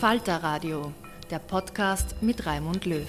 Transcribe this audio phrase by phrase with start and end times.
[0.00, 0.92] Falter Radio,
[1.30, 3.00] der Podcast mit Raimund Löw.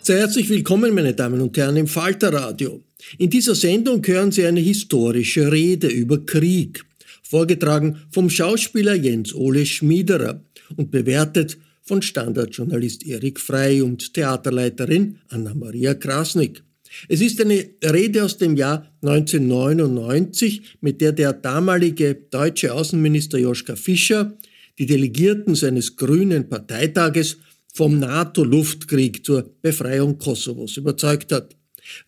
[0.00, 2.82] Sehr herzlich willkommen, meine Damen und Herren, im Falter Radio.
[3.18, 6.82] In dieser Sendung hören Sie eine historische Rede über Krieg,
[7.22, 10.40] vorgetragen vom Schauspieler Jens Ole Schmiederer
[10.78, 16.62] und bewertet von Standardjournalist Erik Frey und Theaterleiterin Anna-Maria Krasnick.
[17.08, 23.76] Es ist eine Rede aus dem Jahr 1999, mit der der damalige deutsche Außenminister Joschka
[23.76, 24.36] Fischer
[24.78, 27.38] die Delegierten seines grünen Parteitages
[27.72, 31.56] vom NATO-Luftkrieg zur Befreiung Kosovos überzeugt hat.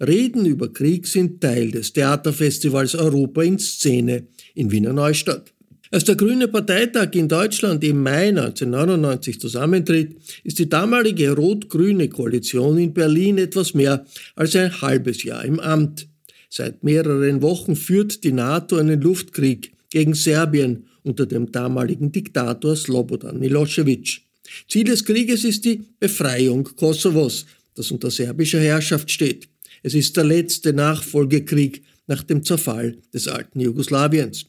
[0.00, 5.52] Reden über Krieg sind Teil des Theaterfestivals Europa in Szene in Wiener Neustadt.
[5.92, 12.78] Als der Grüne Parteitag in Deutschland im Mai 1999 zusammentritt, ist die damalige rot-grüne Koalition
[12.78, 14.04] in Berlin etwas mehr
[14.34, 16.08] als ein halbes Jahr im Amt.
[16.48, 23.38] Seit mehreren Wochen führt die NATO einen Luftkrieg gegen Serbien unter dem damaligen Diktator Slobodan
[23.38, 24.22] Milosevic.
[24.69, 27.46] Ziel des Krieges ist die Befreiung Kosovos,
[27.76, 29.48] das unter serbischer Herrschaft steht.
[29.84, 34.46] Es ist der letzte Nachfolgekrieg nach dem Zerfall des alten Jugoslawiens.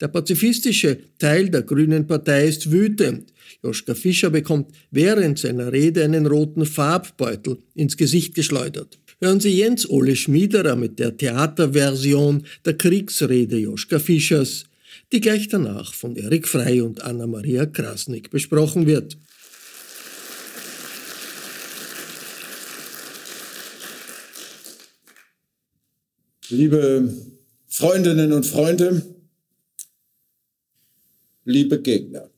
[0.00, 3.32] Der pazifistische Teil der Grünen Partei ist wütend.
[3.62, 8.98] Joschka Fischer bekommt während seiner Rede einen roten Farbbeutel ins Gesicht geschleudert.
[9.20, 14.64] Hören Sie Jens Ole Schmiederer mit der Theaterversion der Kriegsrede Joschka Fischers,
[15.12, 19.16] die gleich danach von Erik Frey und Anna-Maria Krasnick besprochen wird.
[26.50, 27.12] Liebe
[27.66, 29.02] Freundinnen und Freunde,
[31.48, 32.30] liebe Gegner.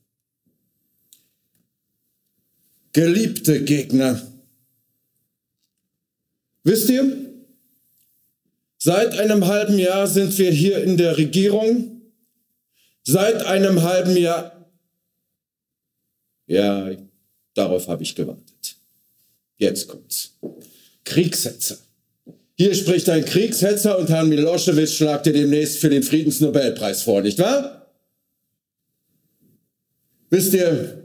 [2.93, 4.21] Geliebte Gegner.
[6.63, 7.17] Wisst ihr,
[8.77, 12.01] seit einem halben Jahr sind wir hier in der Regierung.
[13.03, 14.69] Seit einem halben Jahr.
[16.47, 16.91] Ja,
[17.53, 18.77] darauf habe ich gewartet.
[19.57, 20.37] Jetzt kommt's.
[21.03, 21.77] Kriegssetzer.
[22.55, 27.39] Hier spricht ein Kriegshetzer und Herrn Milosevic schlagt ihr demnächst für den Friedensnobelpreis vor, nicht
[27.39, 27.80] wahr?
[30.31, 31.03] Wisst ihr,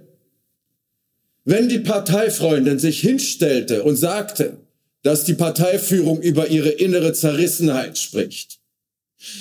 [1.45, 4.57] wenn die Parteifreundin sich hinstellte und sagte,
[5.03, 8.59] dass die Parteiführung über ihre innere Zerrissenheit spricht.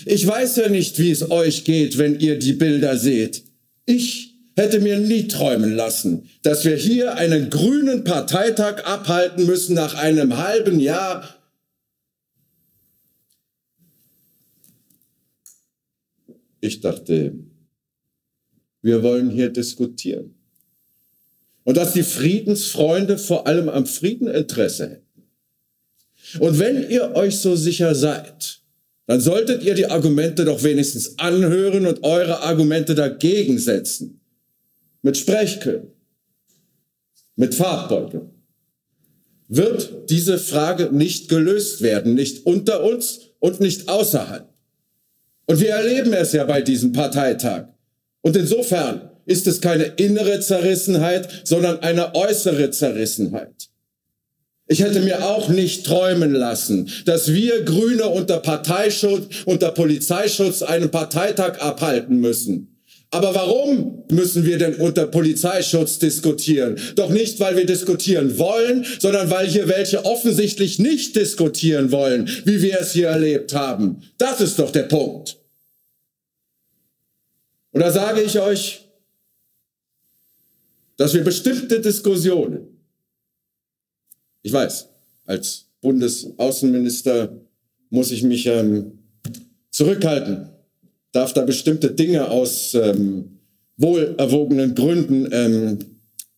[0.06, 3.44] Ich weiß ja nicht, wie es euch geht, wenn ihr die Bilder seht.
[3.86, 9.96] Ich hätte mir nie träumen lassen, dass wir hier einen grünen Parteitag abhalten müssen nach
[9.96, 11.36] einem halben Jahr.
[16.62, 17.34] Ich dachte,
[18.86, 20.36] wir wollen hier diskutieren.
[21.64, 25.24] und dass die Friedensfreunde vor allem am Frieden Interesse hätten.
[26.38, 28.60] Und wenn ihr euch so sicher seid,
[29.08, 34.22] dann solltet ihr die Argumente doch wenigstens anhören und eure Argumente dagegen setzen.
[35.02, 35.88] Mit Sprechkönnen,
[37.36, 38.30] mit Farbbeuteln.
[39.48, 44.48] Wird diese Frage nicht gelöst werden, nicht unter uns und nicht außerhalb.
[45.48, 47.75] Und wir erleben es ja bei diesem Parteitag.
[48.26, 53.70] Und insofern ist es keine innere Zerrissenheit, sondern eine äußere Zerrissenheit.
[54.68, 60.90] Ich hätte mir auch nicht träumen lassen, dass wir Grüne unter Parteischutz, unter Polizeischutz einen
[60.90, 62.76] Parteitag abhalten müssen.
[63.12, 66.78] Aber warum müssen wir denn unter Polizeischutz diskutieren?
[66.96, 72.64] Doch nicht, weil wir diskutieren wollen, sondern weil hier welche offensichtlich nicht diskutieren wollen, wie
[72.64, 74.02] wir es hier erlebt haben.
[74.18, 75.38] Das ist doch der Punkt.
[77.76, 78.88] Und da sage ich euch,
[80.98, 82.76] dass wir bestimmte Diskussionen
[84.46, 84.90] ich weiß,
[85.26, 87.36] als Bundesaußenminister
[87.90, 89.00] muss ich mich ähm,
[89.72, 90.50] zurückhalten,
[91.12, 93.40] darf da bestimmte Dinge aus ähm,
[93.78, 95.80] wohlerwogenen Gründen ähm,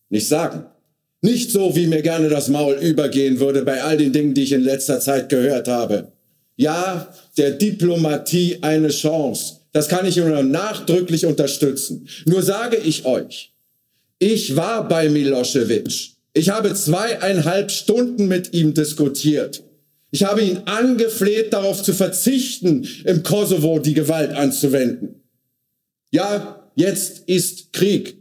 [0.08, 0.64] nicht sagen.
[1.20, 4.52] Nicht so, wie mir gerne das Maul übergehen würde bei all den Dingen, die ich
[4.52, 6.10] in letzter Zeit gehört habe.
[6.56, 9.57] Ja, der Diplomatie eine Chance.
[9.72, 12.08] Das kann ich nur nachdrücklich unterstützen.
[12.24, 13.52] Nur sage ich euch,
[14.18, 16.10] ich war bei Milosevic.
[16.32, 19.62] Ich habe zweieinhalb Stunden mit ihm diskutiert.
[20.10, 25.22] Ich habe ihn angefleht, darauf zu verzichten, im Kosovo die Gewalt anzuwenden.
[26.10, 28.16] Ja, jetzt ist Krieg.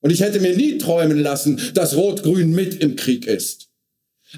[0.00, 3.68] Und ich hätte mir nie träumen lassen, dass Rot-Grün mit im Krieg ist.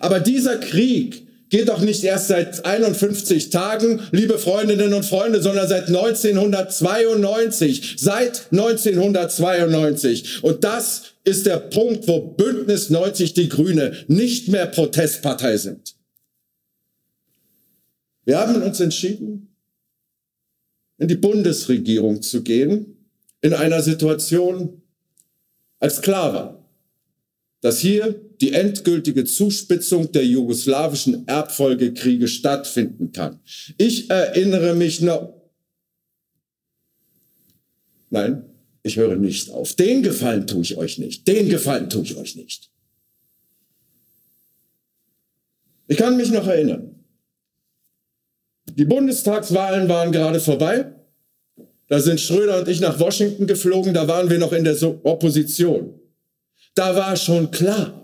[0.01, 5.69] Aber dieser Krieg geht doch nicht erst seit 51 Tagen, liebe Freundinnen und Freunde, sondern
[5.69, 7.97] seit 1992.
[7.99, 10.43] Seit 1992.
[10.43, 15.95] Und das ist der Punkt, wo Bündnis 90 Die Grüne nicht mehr Protestpartei sind.
[18.25, 19.55] Wir haben uns entschieden,
[20.97, 22.97] in die Bundesregierung zu gehen,
[23.43, 24.81] in einer Situation,
[25.81, 26.67] als klar war,
[27.61, 33.41] dass hier die endgültige Zuspitzung der jugoslawischen Erbfolgekriege stattfinden kann.
[33.79, 35.35] Ich erinnere mich noch.
[38.11, 38.45] Nein,
[38.83, 39.75] ich höre nicht auf.
[39.75, 41.27] Den Gefallen tue ich euch nicht.
[41.27, 42.71] Den Gefallen tue ich euch nicht.
[45.89, 47.05] Ich kann mich noch erinnern.
[48.67, 50.95] Die Bundestagswahlen waren gerade vorbei.
[51.89, 53.93] Da sind Schröder und ich nach Washington geflogen.
[53.93, 56.01] Da waren wir noch in der Opposition.
[56.75, 58.02] Da war schon klar,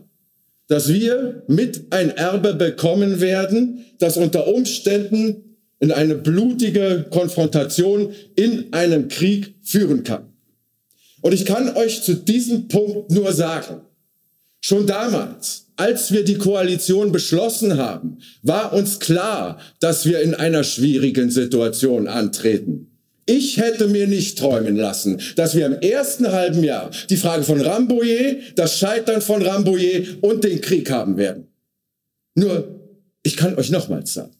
[0.69, 8.73] dass wir mit ein Erbe bekommen werden, das unter Umständen in eine blutige Konfrontation in
[8.73, 10.25] einem Krieg führen kann.
[11.21, 13.81] Und ich kann euch zu diesem Punkt nur sagen,
[14.61, 20.65] schon damals, als wir die Koalition beschlossen haben, war uns klar, dass wir in einer
[20.65, 22.98] schwierigen Situation antreten.
[23.31, 27.61] Ich hätte mir nicht träumen lassen, dass wir im ersten halben Jahr die Frage von
[27.61, 31.47] Rambouillet, das Scheitern von Rambouillet und den Krieg haben werden.
[32.35, 32.81] Nur,
[33.23, 34.35] ich kann euch nochmals sagen,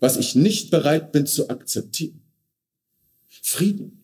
[0.00, 2.20] was ich nicht bereit bin zu akzeptieren.
[3.40, 4.02] Frieden.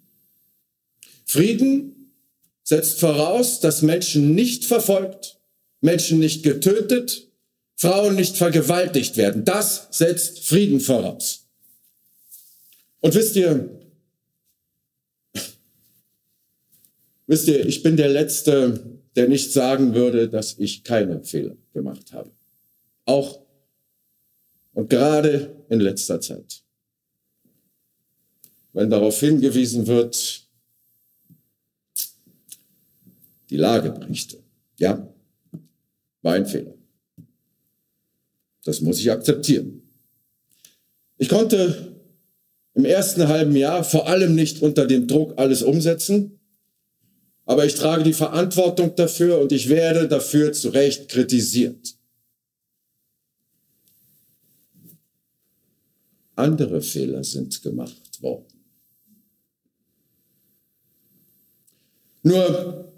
[1.24, 2.12] Frieden
[2.62, 5.40] setzt voraus, dass Menschen nicht verfolgt,
[5.80, 7.26] Menschen nicht getötet,
[7.74, 9.44] Frauen nicht vergewaltigt werden.
[9.44, 11.45] Das setzt Frieden voraus.
[13.06, 13.70] Und wisst ihr,
[17.28, 22.12] wisst ihr, ich bin der Letzte, der nicht sagen würde, dass ich keine Fehler gemacht
[22.12, 22.32] habe.
[23.04, 23.46] Auch
[24.72, 26.64] und gerade in letzter Zeit.
[28.72, 30.44] Wenn darauf hingewiesen wird,
[33.50, 34.42] die Lage brichte.
[34.80, 35.14] Ja,
[36.22, 36.74] war ein Fehler.
[38.64, 39.80] Das muss ich akzeptieren.
[41.18, 41.95] Ich konnte
[42.76, 46.38] im ersten halben Jahr vor allem nicht unter dem Druck alles umsetzen.
[47.46, 51.94] Aber ich trage die Verantwortung dafür und ich werde dafür zu Recht kritisiert.
[56.34, 58.44] Andere Fehler sind gemacht worden.
[62.22, 62.92] Nur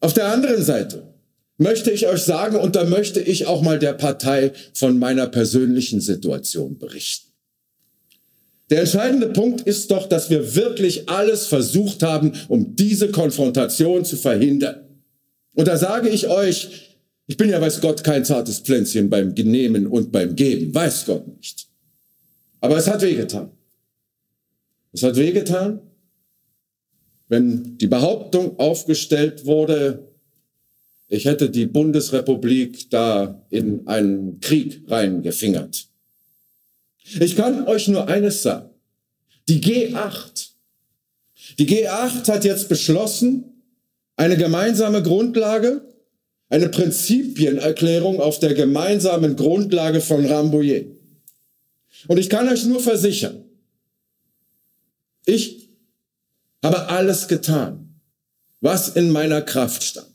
[0.00, 1.14] auf der anderen Seite
[1.56, 6.00] möchte ich euch sagen, und da möchte ich auch mal der Partei von meiner persönlichen
[6.00, 7.29] Situation berichten.
[8.70, 14.16] Der entscheidende Punkt ist doch, dass wir wirklich alles versucht haben, um diese Konfrontation zu
[14.16, 14.84] verhindern.
[15.54, 16.96] Und da sage ich euch,
[17.26, 21.26] ich bin ja weiß Gott kein zartes Pflänzchen beim Nehmen und beim Geben, weiß Gott
[21.36, 21.66] nicht.
[22.60, 23.50] Aber es hat wehgetan.
[24.92, 25.80] Es hat wehgetan,
[27.28, 30.08] wenn die Behauptung aufgestellt wurde,
[31.08, 35.89] ich hätte die Bundesrepublik da in einen Krieg reingefingert.
[37.04, 38.70] Ich kann euch nur eines sagen.
[39.48, 40.50] Die G8.
[41.58, 43.62] Die G8 hat jetzt beschlossen,
[44.16, 45.82] eine gemeinsame Grundlage,
[46.50, 50.96] eine Prinzipienerklärung auf der gemeinsamen Grundlage von Rambouillet.
[52.06, 53.44] Und ich kann euch nur versichern,
[55.26, 55.68] ich
[56.62, 58.00] habe alles getan,
[58.60, 60.09] was in meiner Kraft stand.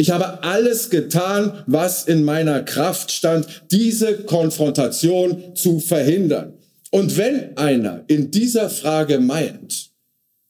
[0.00, 6.54] Ich habe alles getan, was in meiner Kraft stand, diese Konfrontation zu verhindern.
[6.90, 9.90] Und wenn einer in dieser Frage meint,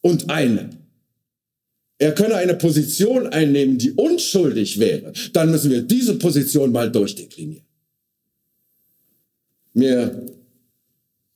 [0.03, 0.71] und eine,
[1.99, 7.67] er könne eine Position einnehmen, die unschuldig wäre, dann müssen wir diese Position mal durchdeklinieren.
[9.75, 10.27] Mir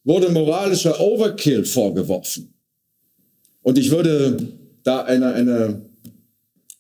[0.04, 2.54] wurde moralischer Overkill vorgeworfen.
[3.62, 4.52] Und ich würde
[4.84, 5.93] da eine, eine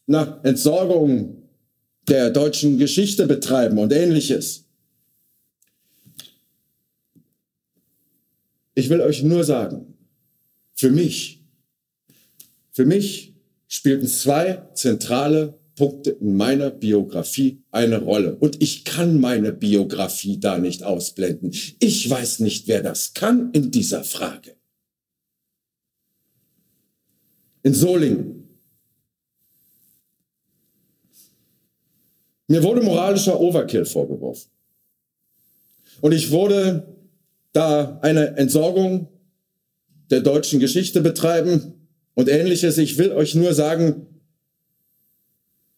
[0.06, 1.48] na, Entsorgung
[2.08, 4.64] der deutschen Geschichte betreiben und ähnliches.
[8.74, 9.94] Ich will euch nur sagen,
[10.74, 11.42] für mich,
[12.72, 13.34] für mich
[13.68, 18.36] spielten zwei zentrale Punkte in meiner Biografie eine Rolle.
[18.36, 21.52] Und ich kann meine Biografie da nicht ausblenden.
[21.78, 24.56] Ich weiß nicht, wer das kann in dieser Frage.
[27.62, 28.33] In Solingen
[32.46, 34.50] Mir wurde moralischer Overkill vorgeworfen.
[36.00, 36.86] Und ich wurde
[37.52, 39.08] da eine Entsorgung
[40.10, 42.76] der deutschen Geschichte betreiben und ähnliches.
[42.78, 44.06] Ich will euch nur sagen,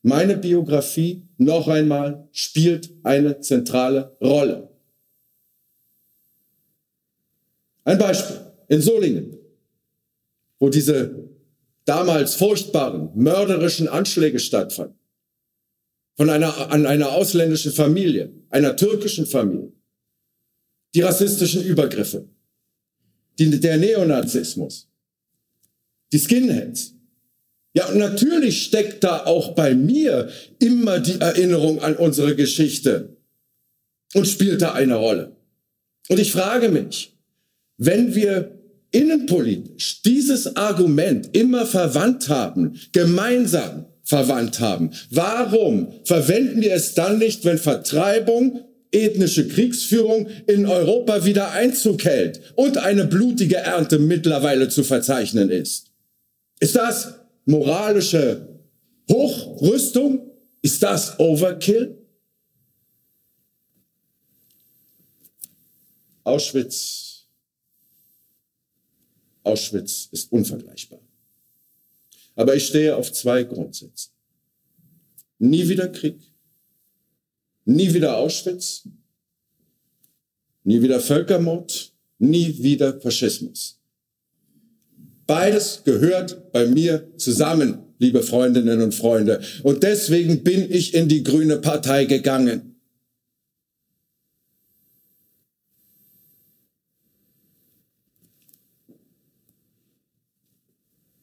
[0.02, 4.68] meine Biografie noch einmal spielt eine zentrale Rolle.
[7.84, 8.36] Ein Beispiel
[8.68, 9.38] in Solingen,
[10.58, 11.28] wo diese
[11.84, 14.98] damals furchtbaren, mörderischen Anschläge stattfanden
[16.16, 19.72] von einer, an einer ausländischen Familie, einer türkischen Familie.
[20.94, 22.26] Die rassistischen Übergriffe,
[23.38, 24.88] die, der Neonazismus,
[26.12, 26.94] die Skinheads.
[27.74, 33.18] Ja, und natürlich steckt da auch bei mir immer die Erinnerung an unsere Geschichte
[34.14, 35.36] und spielt da eine Rolle.
[36.08, 37.12] Und ich frage mich,
[37.76, 38.58] wenn wir
[38.90, 44.92] innenpolitisch dieses Argument immer verwandt haben, gemeinsam verwandt haben.
[45.10, 52.40] Warum verwenden wir es dann nicht, wenn Vertreibung, ethnische Kriegsführung in Europa wieder Einzug hält
[52.54, 55.90] und eine blutige Ernte mittlerweile zu verzeichnen ist?
[56.60, 58.48] Ist das moralische
[59.10, 60.30] Hochrüstung?
[60.62, 61.98] Ist das Overkill?
[66.24, 67.26] Auschwitz,
[69.44, 70.98] Auschwitz ist unvergleichbar.
[72.36, 74.12] Aber ich stehe auf zwei Grundsätzen.
[75.38, 76.20] Nie wieder Krieg,
[77.64, 78.88] nie wieder Auschwitz,
[80.62, 83.80] nie wieder Völkermord, nie wieder Faschismus.
[85.26, 89.40] Beides gehört bei mir zusammen, liebe Freundinnen und Freunde.
[89.64, 92.75] Und deswegen bin ich in die Grüne Partei gegangen.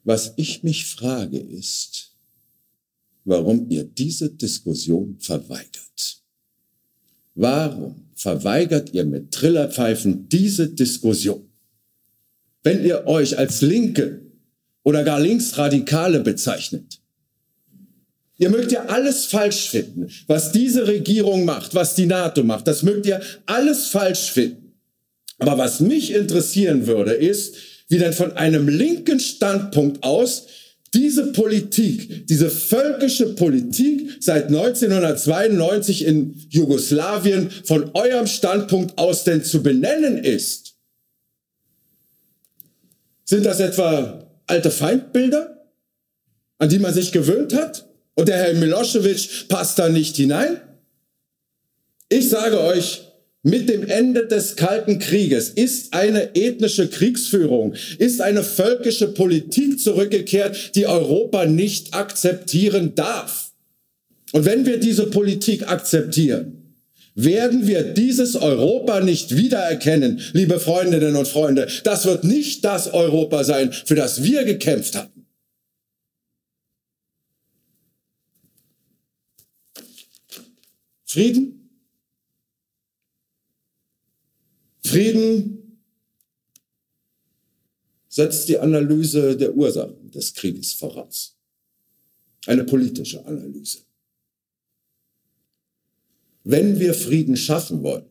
[0.04, 2.14] Was ich mich frage ist,
[3.26, 6.18] warum ihr diese Diskussion verweigert.
[7.36, 11.50] Warum verweigert ihr mit Trillerpfeifen diese Diskussion?
[12.64, 14.22] Wenn ihr euch als Linke
[14.84, 17.00] oder gar Linksradikale bezeichnet,
[18.40, 22.68] Ihr mögt ja alles falsch finden, was diese Regierung macht, was die NATO macht.
[22.68, 24.74] Das mögt ihr alles falsch finden.
[25.38, 27.56] Aber was mich interessieren würde, ist,
[27.90, 30.48] wie denn von einem linken Standpunkt aus
[30.94, 39.64] diese Politik, diese völkische Politik seit 1992 in Jugoslawien von eurem Standpunkt aus denn zu
[39.64, 40.76] benennen ist.
[43.26, 45.68] Sind das etwa alte Feindbilder,
[46.60, 47.88] an die man sich gewöhnt hat?
[48.16, 50.62] Und der Herr Milosevic passt da nicht hinein?
[52.10, 53.13] Ich sage euch,
[53.44, 60.76] mit dem Ende des Kalten Krieges ist eine ethnische Kriegsführung, ist eine völkische Politik zurückgekehrt,
[60.76, 63.52] die Europa nicht akzeptieren darf.
[64.32, 66.60] Und wenn wir diese Politik akzeptieren,
[67.16, 71.68] werden wir dieses Europa nicht wiedererkennen, liebe Freundinnen und Freunde.
[71.84, 75.12] Das wird nicht das Europa sein, für das wir gekämpft haben.
[81.06, 81.63] Frieden
[84.86, 85.80] Frieden
[88.10, 91.36] setzt die Analyse der Ursachen des Krieges voraus.
[92.46, 93.80] Eine politische Analyse.
[96.44, 98.06] wenn wir Frieden schaffen wollen.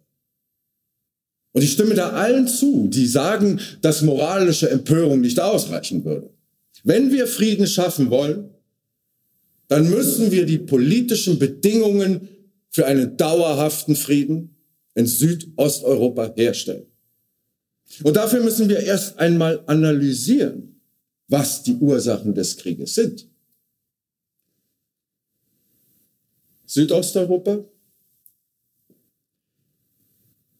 [1.52, 6.31] Und ich stimme da allen zu, die sagen, dass moralische Empörung nicht ausreichen würde.
[6.83, 8.50] Wenn wir Frieden schaffen wollen,
[9.69, 12.29] dann müssen wir die politischen Bedingungen
[12.71, 14.52] für einen dauerhaften Frieden
[14.95, 16.87] in Südosteuropa herstellen.
[18.03, 20.81] Und dafür müssen wir erst einmal analysieren,
[21.29, 23.29] was die Ursachen des Krieges sind.
[26.67, 27.65] Südosteuropa?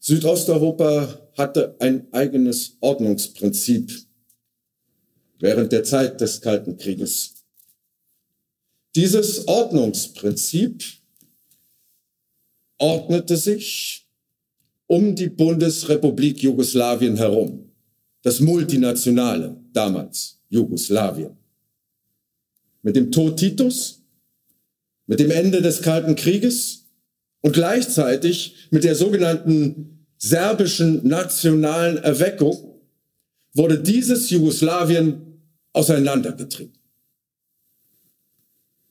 [0.01, 3.93] Südosteuropa hatte ein eigenes Ordnungsprinzip
[5.39, 7.35] während der Zeit des Kalten Krieges.
[8.95, 10.85] Dieses Ordnungsprinzip
[12.79, 14.02] ordnete sich
[14.93, 17.73] um die Bundesrepublik Jugoslawien herum,
[18.21, 21.35] das multinationale damals Jugoslawien.
[22.83, 24.03] Mit dem Tod Titus,
[25.07, 26.85] mit dem Ende des Kalten Krieges
[27.41, 32.79] und gleichzeitig mit der sogenannten serbischen nationalen Erweckung
[33.55, 35.41] wurde dieses Jugoslawien
[35.73, 36.77] auseinandergetrieben.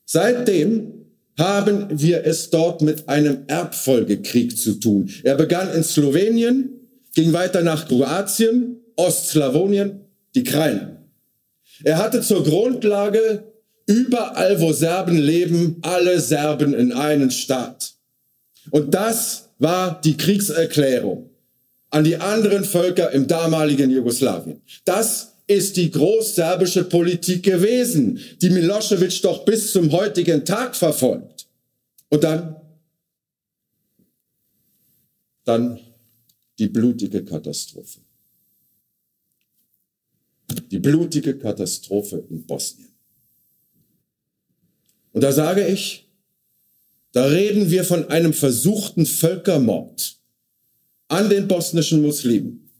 [0.04, 1.01] Seitdem
[1.38, 5.10] haben wir es dort mit einem Erbfolgekrieg zu tun.
[5.22, 6.80] Er begann in Slowenien,
[7.14, 10.00] ging weiter nach Kroatien, Ostslawonien,
[10.34, 10.98] die Kraine.
[11.84, 13.44] Er hatte zur Grundlage,
[13.86, 17.94] überall wo Serben leben, alle Serben in einen Staat.
[18.70, 21.30] Und das war die Kriegserklärung
[21.90, 24.62] an die anderen Völker im damaligen Jugoslawien.
[24.84, 31.46] Das ist die großserbische Politik gewesen, die Milosevic doch bis zum heutigen Tag verfolgt.
[32.08, 32.56] Und dann,
[35.44, 35.80] dann
[36.58, 38.00] die blutige Katastrophe.
[40.70, 42.92] Die blutige Katastrophe in Bosnien.
[45.12, 46.08] Und da sage ich,
[47.12, 50.16] da reden wir von einem versuchten Völkermord
[51.08, 52.70] an den bosnischen Muslimen.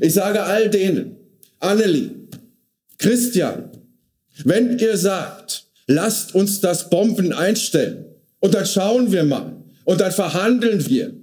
[0.00, 1.16] Ich sage all denen,
[1.66, 2.10] Annelie,
[2.98, 3.70] Christian,
[4.44, 8.06] wenn ihr sagt, lasst uns das Bomben einstellen
[8.40, 9.52] und dann schauen wir mal
[9.84, 11.14] und dann verhandeln wir.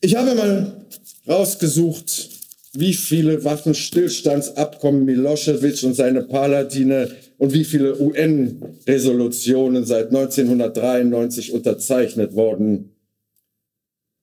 [0.00, 0.84] Ich habe mal
[1.26, 2.30] rausgesucht,
[2.74, 12.90] wie viele Waffenstillstandsabkommen Milosevic und seine Paladine und wie viele UN-Resolutionen seit 1993 unterzeichnet wurden.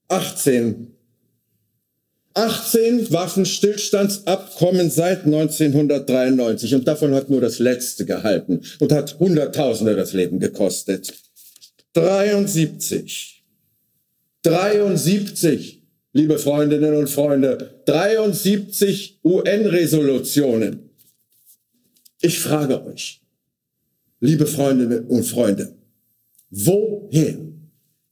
[0.08, 0.88] 18
[2.34, 10.12] 18 Waffenstillstandsabkommen seit 1993 und davon hat nur das letzte gehalten und hat Hunderttausende das
[10.12, 11.12] Leben gekostet.
[11.94, 13.42] 73.
[14.42, 20.90] 73, liebe Freundinnen und Freunde, 73 UN-Resolutionen.
[22.22, 23.20] Ich frage euch,
[24.20, 25.74] liebe Freundinnen und Freunde,
[26.50, 27.38] woher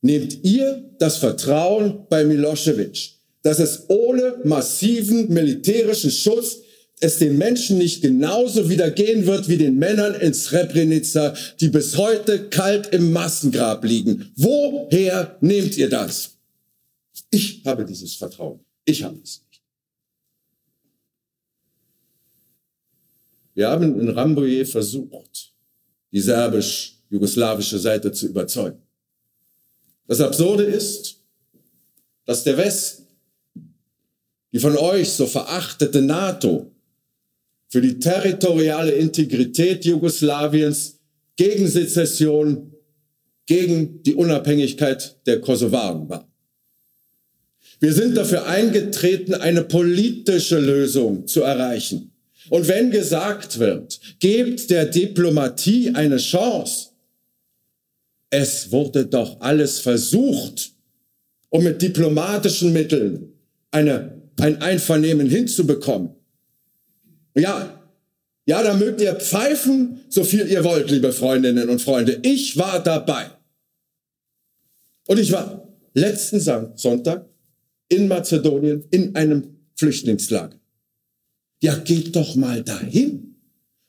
[0.02, 3.17] nehmt ihr das Vertrauen bei Milosevic?
[3.48, 6.58] Dass es ohne massiven militärischen Schutz
[7.00, 11.96] es den Menschen nicht genauso wieder gehen wird wie den Männern in Srebrenica, die bis
[11.96, 14.30] heute kalt im Massengrab liegen.
[14.37, 16.32] Woher nehmt ihr das?
[17.30, 18.61] Ich habe dieses Vertrauen.
[18.84, 19.62] Ich habe es nicht.
[23.54, 25.54] Wir haben in Rambouillet versucht,
[26.12, 28.82] die serbisch-jugoslawische Seite zu überzeugen.
[30.06, 31.16] Das Absurde ist,
[32.26, 33.07] dass der Westen
[34.52, 36.70] die von euch so verachtete NATO
[37.68, 40.98] für die territoriale Integrität Jugoslawiens
[41.37, 42.72] gegen Sezession,
[43.46, 46.26] gegen die Unabhängigkeit der Kosovaren war.
[47.80, 52.11] Wir sind dafür eingetreten, eine politische Lösung zu erreichen.
[52.50, 56.88] Und wenn gesagt wird, gebt der Diplomatie eine Chance,
[58.30, 60.72] es wurde doch alles versucht,
[61.50, 63.32] um mit diplomatischen Mitteln
[63.70, 66.11] eine ein Einvernehmen hinzubekommen.
[67.35, 67.79] Ja,
[68.46, 72.18] ja, da mögt ihr pfeifen, so viel ihr wollt, liebe Freundinnen und Freunde.
[72.22, 73.27] Ich war dabei.
[75.07, 77.27] Und ich war letzten Sonntag
[77.88, 80.59] in Mazedonien in einem Flüchtlingslager.
[81.61, 83.37] Ja, geht doch mal dahin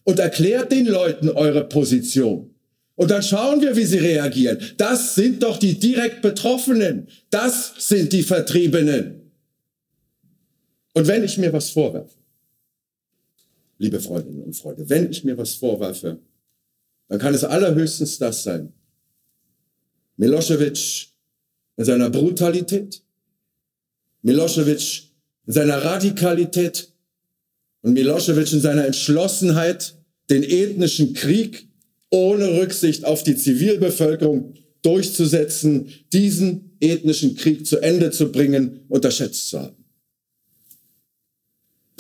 [0.04, 2.54] und erklärt den Leuten eure Position.
[2.96, 4.58] Und dann schauen wir, wie sie reagieren.
[4.78, 7.08] Das sind doch die direkt Betroffenen.
[7.30, 9.19] Das sind die Vertriebenen.
[11.00, 12.18] Und wenn ich mir was vorwerfe,
[13.78, 16.20] liebe Freundinnen und Freunde, wenn ich mir was vorwerfe,
[17.08, 18.74] dann kann es allerhöchstens das sein.
[20.18, 21.08] Milosevic
[21.78, 23.02] in seiner Brutalität,
[24.24, 25.04] Milosevic
[25.48, 26.92] in seiner Radikalität
[27.82, 29.96] und Milosevic in seiner Entschlossenheit,
[30.30, 31.70] den ethnischen Krieg
[32.10, 39.62] ohne Rücksicht auf die Zivilbevölkerung durchzusetzen, diesen ethnischen Krieg zu Ende zu bringen, unterschätzt zu
[39.62, 39.79] haben.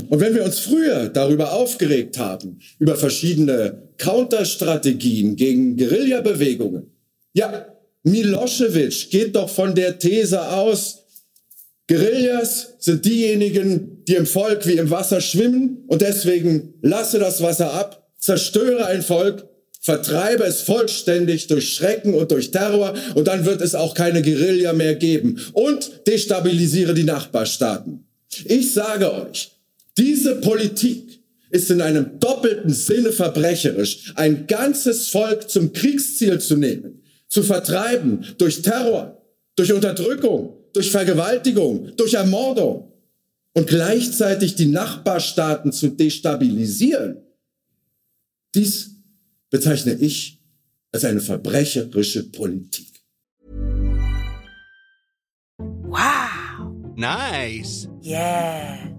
[0.10, 6.92] Und wenn wir uns früher darüber aufgeregt haben, über verschiedene Counterstrategien gegen Guerillabewegungen,
[7.34, 7.68] ja,
[8.04, 11.04] Milosevic geht doch von der These aus,
[11.88, 17.74] Guerillas sind diejenigen, die im Volk wie im Wasser schwimmen und deswegen lasse das Wasser
[17.74, 19.48] ab, zerstöre ein Volk,
[19.80, 24.74] vertreibe es vollständig durch Schrecken und durch Terror und dann wird es auch keine Guerilla
[24.74, 28.06] mehr geben und destabilisiere die Nachbarstaaten.
[28.46, 29.59] Ich sage euch,
[30.00, 37.04] diese Politik ist in einem doppelten Sinne verbrecherisch, ein ganzes Volk zum Kriegsziel zu nehmen,
[37.28, 39.22] zu vertreiben durch Terror,
[39.56, 42.94] durch Unterdrückung, durch Vergewaltigung, durch Ermordung
[43.54, 47.18] und gleichzeitig die Nachbarstaaten zu destabilisieren.
[48.56, 48.92] Dies
[49.50, 50.40] bezeichne ich
[50.92, 52.88] als eine verbrecherische Politik.
[55.58, 56.72] Wow.
[56.96, 57.88] Nice.
[58.04, 58.99] Yeah.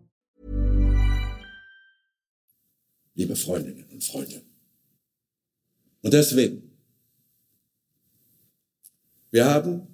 [3.13, 4.41] Liebe Freundinnen und Freunde.
[6.01, 6.71] Und deswegen,
[9.31, 9.87] wir haben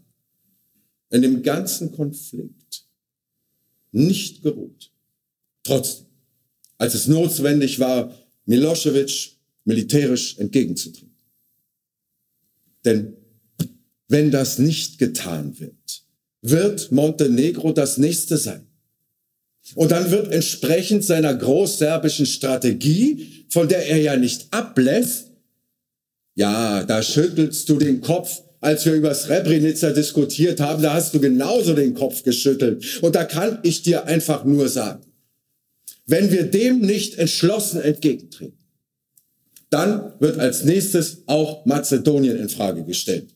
[1.09, 2.85] in dem ganzen Konflikt
[3.91, 4.91] nicht geruht.
[5.63, 6.05] Trotzdem,
[6.77, 8.13] als es notwendig war,
[8.45, 11.15] Milosevic militärisch entgegenzutreten.
[12.85, 13.15] Denn
[14.07, 16.03] wenn das nicht getan wird,
[16.41, 18.66] wird Montenegro das nächste sein.
[19.75, 25.31] Und dann wird entsprechend seiner großserbischen Strategie, von der er ja nicht ablässt,
[26.35, 31.19] ja, da schüttelst du den Kopf, als wir über Srebrenica diskutiert haben, da hast du
[31.19, 33.01] genauso den Kopf geschüttelt.
[33.01, 35.01] Und da kann ich dir einfach nur sagen,
[36.05, 38.57] wenn wir dem nicht entschlossen entgegentreten,
[39.69, 43.35] dann wird als nächstes auch Mazedonien in Frage gestellt.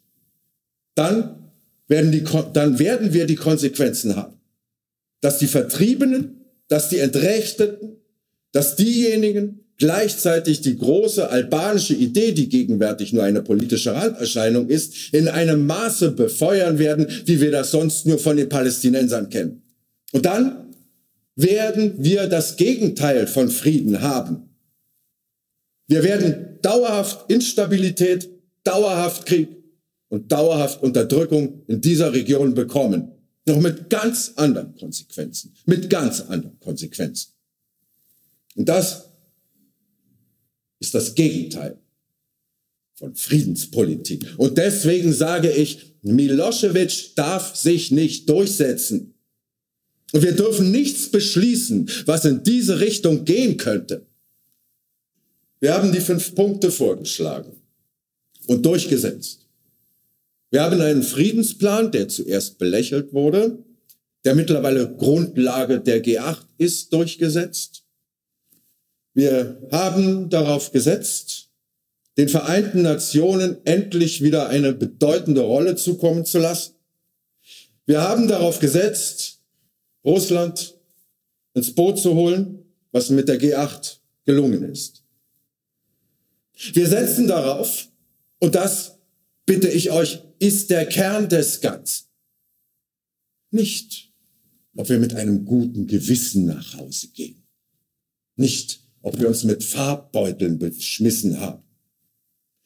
[0.95, 1.51] Dann
[1.87, 4.33] werden, die, dann werden wir die Konsequenzen haben,
[5.21, 7.97] dass die Vertriebenen, dass die Entrechteten,
[8.51, 15.27] dass diejenigen gleichzeitig die große albanische Idee, die gegenwärtig nur eine politische Randerscheinung ist, in
[15.27, 19.63] einem Maße befeuern werden, wie wir das sonst nur von den Palästinensern kennen.
[20.11, 20.75] Und dann
[21.35, 24.49] werden wir das Gegenteil von Frieden haben.
[25.87, 28.29] Wir werden dauerhaft Instabilität,
[28.63, 29.49] dauerhaft Krieg
[30.09, 33.11] und dauerhaft Unterdrückung in dieser Region bekommen.
[33.51, 35.53] Noch mit ganz anderen Konsequenzen.
[35.65, 37.31] Mit ganz anderen Konsequenzen.
[38.55, 39.09] Und das
[40.79, 41.77] ist das Gegenteil
[42.95, 44.25] von Friedenspolitik.
[44.37, 49.15] Und deswegen sage ich, Milosevic darf sich nicht durchsetzen.
[50.13, 54.05] Und wir dürfen nichts beschließen, was in diese Richtung gehen könnte.
[55.59, 57.51] Wir haben die fünf Punkte vorgeschlagen
[58.47, 59.40] und durchgesetzt.
[60.51, 63.63] Wir haben einen Friedensplan, der zuerst belächelt wurde,
[64.25, 67.83] der mittlerweile Grundlage der G8 ist, durchgesetzt.
[69.13, 71.49] Wir haben darauf gesetzt,
[72.17, 76.75] den Vereinten Nationen endlich wieder eine bedeutende Rolle zukommen zu lassen.
[77.85, 79.39] Wir haben darauf gesetzt,
[80.03, 80.75] Russland
[81.53, 85.03] ins Boot zu holen, was mit der G8 gelungen ist.
[86.73, 87.87] Wir setzen darauf,
[88.39, 88.97] und das
[89.45, 92.05] bitte ich euch, ist der Kern des Ganzen.
[93.51, 94.11] Nicht,
[94.75, 97.43] ob wir mit einem guten Gewissen nach Hause gehen.
[98.37, 101.61] Nicht, ob wir uns mit Farbbeuteln beschmissen haben,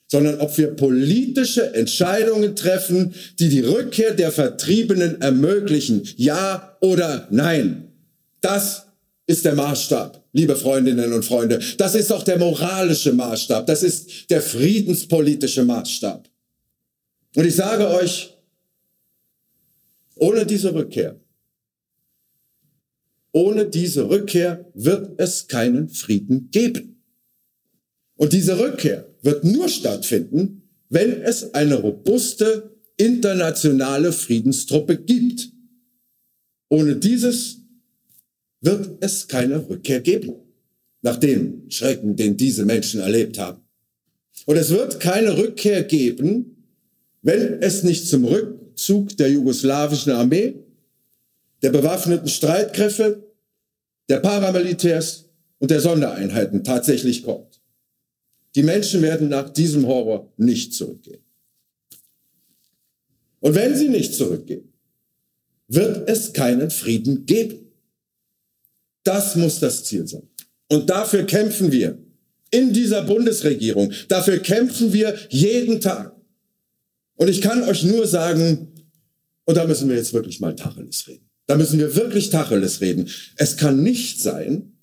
[0.08, 7.92] sondern ob wir politische Entscheidungen treffen, die die Rückkehr der Vertriebenen ermöglichen, ja oder nein.
[8.40, 8.86] Das
[9.28, 11.60] ist der Maßstab, liebe Freundinnen und Freunde.
[11.78, 13.66] Das ist auch der moralische Maßstab.
[13.66, 16.30] Das ist der friedenspolitische Maßstab.
[17.36, 18.34] Und ich sage euch,
[20.16, 21.20] ohne diese Rückkehr,
[23.34, 27.04] ohne diese Rückkehr wird es keinen Frieden geben.
[28.16, 35.50] Und diese Rückkehr wird nur stattfinden, wenn es eine robuste internationale Friedenstruppe gibt.
[36.70, 37.58] Ohne dieses
[38.62, 40.36] wird es keine Rückkehr geben,
[41.02, 43.62] nach dem Schrecken, den diese Menschen erlebt haben.
[44.46, 46.55] Und es wird keine Rückkehr geben,
[47.26, 50.54] wenn es nicht zum Rückzug der jugoslawischen Armee
[51.64, 53.24] der bewaffneten Streitkräfte,
[54.08, 55.26] der Paramilitärs
[55.58, 57.60] und der Sondereinheiten tatsächlich kommt.
[58.54, 61.24] Die Menschen werden nach diesem Horror nicht zurückgehen.
[63.40, 64.72] Und wenn sie nicht zurückgehen,
[65.68, 67.72] wird es keinen Frieden geben.
[69.04, 70.30] Das muss das Ziel sein.
[70.68, 71.98] Und dafür kämpfen wir
[72.52, 73.92] in dieser Bundesregierung.
[74.10, 76.15] Dafür kämpfen wir jeden Tag.
[77.16, 78.74] Und ich kann euch nur sagen,
[79.46, 81.30] und da müssen wir jetzt wirklich mal Tacheles reden.
[81.48, 83.10] Da müssen wir wirklich Tacheles reden.
[83.38, 84.74] Es kann nicht sein,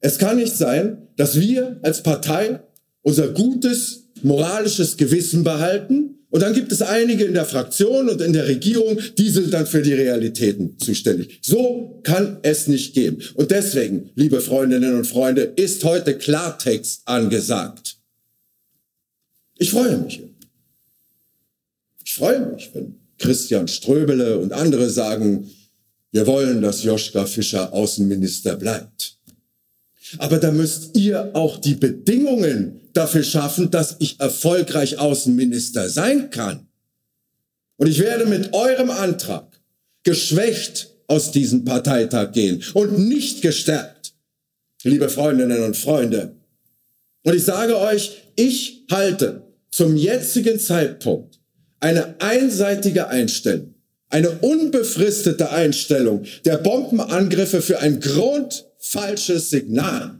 [0.00, 2.60] es kann nicht sein, dass wir als Partei
[3.02, 8.34] unser gutes moralisches Gewissen behalten und dann gibt es einige in der Fraktion und in
[8.34, 11.40] der Regierung, die sind dann für die Realitäten zuständig.
[11.42, 13.22] So kann es nicht gehen.
[13.34, 17.96] Und deswegen, liebe Freundinnen und Freunde, ist heute Klartext angesagt.
[19.56, 20.22] Ich freue mich.
[22.18, 25.48] Freue mich, wenn Christian Ströbele und andere sagen,
[26.10, 29.16] wir wollen, dass Joschka Fischer Außenminister bleibt.
[30.18, 36.66] Aber da müsst ihr auch die Bedingungen dafür schaffen, dass ich erfolgreich Außenminister sein kann.
[37.76, 39.60] Und ich werde mit eurem Antrag
[40.02, 44.12] geschwächt aus diesem Parteitag gehen und nicht gestärkt,
[44.82, 46.34] liebe Freundinnen und Freunde.
[47.22, 51.37] Und ich sage euch, ich halte zum jetzigen Zeitpunkt
[51.80, 53.74] eine einseitige Einstellung,
[54.08, 60.18] eine unbefristete Einstellung der Bombenangriffe für ein grundfalsches Signal.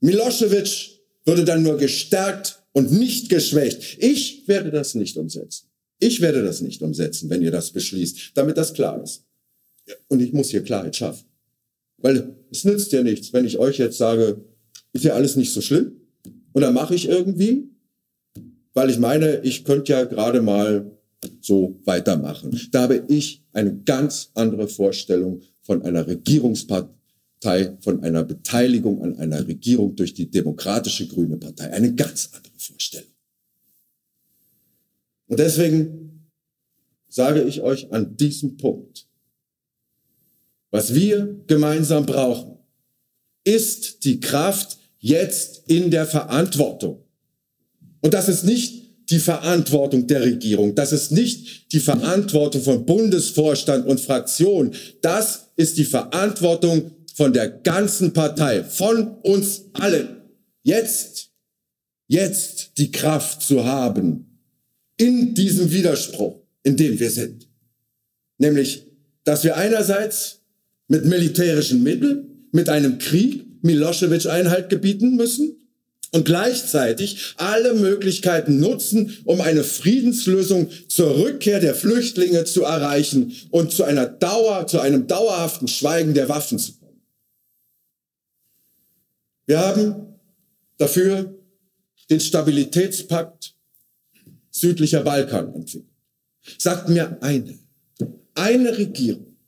[0.00, 3.98] Milosevic würde dann nur gestärkt und nicht geschwächt.
[3.98, 5.66] Ich werde das nicht umsetzen.
[6.00, 9.24] Ich werde das nicht umsetzen, wenn ihr das beschließt, damit das klar ist.
[10.08, 11.24] Und ich muss hier Klarheit schaffen.
[11.98, 14.44] Weil es nützt ja nichts, wenn ich euch jetzt sage,
[14.92, 16.00] ist ja alles nicht so schlimm.
[16.52, 17.70] Und dann mache ich irgendwie,
[18.74, 20.97] weil ich meine, ich könnte ja gerade mal
[21.40, 22.58] so weitermachen.
[22.70, 26.98] Da habe ich eine ganz andere Vorstellung von einer Regierungspartei
[27.40, 31.70] Partei von einer Beteiligung an einer Regierung durch die Demokratische Grüne Partei.
[31.72, 33.10] Eine ganz andere Vorstellung.
[35.28, 36.30] Und deswegen
[37.08, 39.06] sage ich euch an diesem Punkt,
[40.70, 42.58] was wir gemeinsam brauchen,
[43.44, 47.04] ist die Kraft jetzt in der Verantwortung.
[48.00, 50.74] Und das ist nicht die Verantwortung der Regierung.
[50.74, 54.72] Das ist nicht die Verantwortung von Bundesvorstand und Fraktion.
[55.00, 60.22] Das ist die Verantwortung von der ganzen Partei, von uns allen,
[60.62, 61.30] jetzt,
[62.06, 64.40] jetzt die Kraft zu haben,
[64.98, 67.48] in diesem Widerspruch, in dem wir sind.
[68.38, 68.84] Nämlich,
[69.24, 70.40] dass wir einerseits
[70.86, 75.56] mit militärischen Mitteln, mit einem Krieg Milosevic Einhalt gebieten müssen
[76.12, 83.72] und gleichzeitig alle Möglichkeiten nutzen, um eine Friedenslösung zur Rückkehr der Flüchtlinge zu erreichen und
[83.72, 86.78] zu einer Dauer, zu einem dauerhaften Schweigen der Waffen zu
[89.48, 90.20] wir haben
[90.76, 91.34] dafür
[92.10, 93.56] den Stabilitätspakt
[94.50, 95.88] südlicher Balkan entwickelt.
[96.58, 97.58] Sagt mir eine,
[98.34, 99.38] eine Regierung,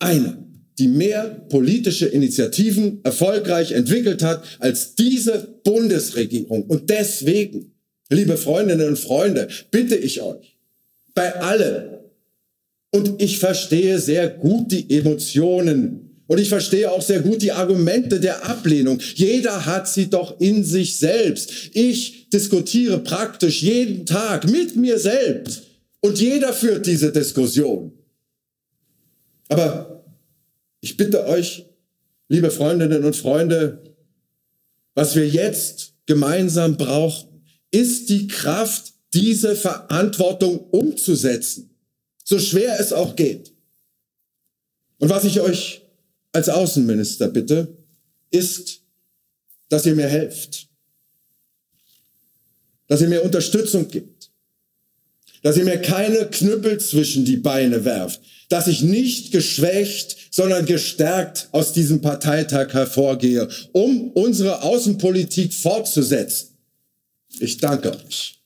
[0.00, 0.44] eine,
[0.78, 6.64] die mehr politische Initiativen erfolgreich entwickelt hat als diese Bundesregierung.
[6.64, 7.72] Und deswegen,
[8.08, 10.56] liebe Freundinnen und Freunde, bitte ich euch,
[11.14, 11.98] bei allen,
[12.90, 18.20] und ich verstehe sehr gut die Emotionen und ich verstehe auch sehr gut die Argumente
[18.20, 18.98] der Ablehnung.
[19.14, 21.70] Jeder hat sie doch in sich selbst.
[21.72, 25.62] Ich diskutiere praktisch jeden Tag mit mir selbst.
[26.00, 27.92] Und jeder führt diese Diskussion.
[29.48, 29.97] Aber
[30.88, 31.66] ich bitte euch,
[32.28, 33.84] liebe Freundinnen und Freunde,
[34.94, 41.76] was wir jetzt gemeinsam brauchen, ist die Kraft, diese Verantwortung umzusetzen.
[42.24, 43.52] So schwer es auch geht.
[44.96, 45.82] Und was ich euch
[46.32, 47.76] als Außenminister bitte,
[48.30, 48.80] ist,
[49.68, 50.68] dass ihr mir helft,
[52.86, 54.17] dass ihr mir Unterstützung gibt,
[55.42, 61.48] dass ihr mir keine Knüppel zwischen die Beine werft, dass ich nicht geschwächt, sondern gestärkt
[61.52, 66.56] aus diesem Parteitag hervorgehe, um unsere Außenpolitik fortzusetzen.
[67.40, 68.37] Ich danke euch.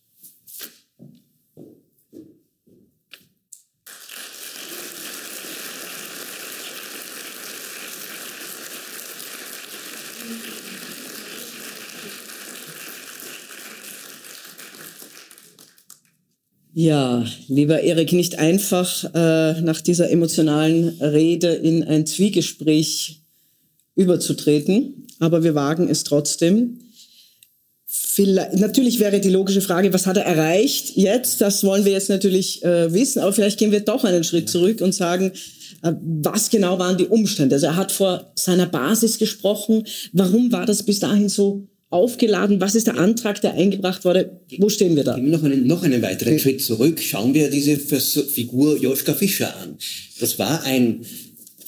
[16.74, 23.22] Ja, lieber Erik, nicht einfach äh, nach dieser emotionalen Rede in ein Zwiegespräch
[23.94, 26.78] überzutreten, aber wir wagen es trotzdem.
[27.84, 31.42] Vielleicht, natürlich wäre die logische Frage, was hat er erreicht jetzt?
[31.42, 34.80] Das wollen wir jetzt natürlich äh, wissen, aber vielleicht gehen wir doch einen Schritt zurück
[34.80, 35.32] und sagen,
[35.82, 37.56] Äh, was genau waren die Umstände?
[37.56, 39.84] Also er hat vor seiner Basis gesprochen.
[40.12, 42.60] Warum war das bis dahin so aufgeladen?
[42.60, 44.40] Was ist der Antrag, der eingebracht wurde?
[44.58, 45.14] Wo stehen wir da?
[45.14, 47.00] Gehen wir noch einen, noch einen weiteren Schritt zurück.
[47.00, 49.76] Schauen wir diese Figur Joschka Fischer an.
[50.20, 51.04] Das war ein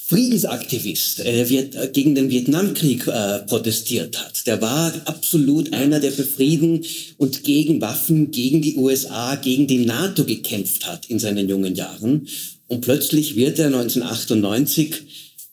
[0.07, 4.45] Friedensaktivist, der äh, gegen den Vietnamkrieg äh, protestiert hat.
[4.45, 6.85] Der war absolut einer, der für Frieden
[7.17, 12.27] und gegen Waffen, gegen die USA, gegen die NATO gekämpft hat in seinen jungen Jahren.
[12.67, 14.93] Und plötzlich wird er 1998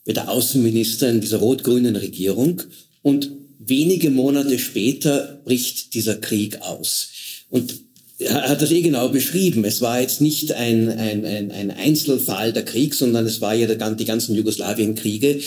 [0.04, 2.62] wieder Außenminister in dieser rot-grünen Regierung
[3.00, 3.30] und
[3.66, 7.08] wenige Monate später bricht dieser Krieg aus.
[7.50, 7.74] Und
[8.18, 9.64] er hat das eh genau beschrieben.
[9.64, 13.66] Es war jetzt nicht ein, ein, ein, ein Einzelfall der Krieg, sondern es war ja
[13.66, 15.40] der, die ganzen Jugoslawienkriege,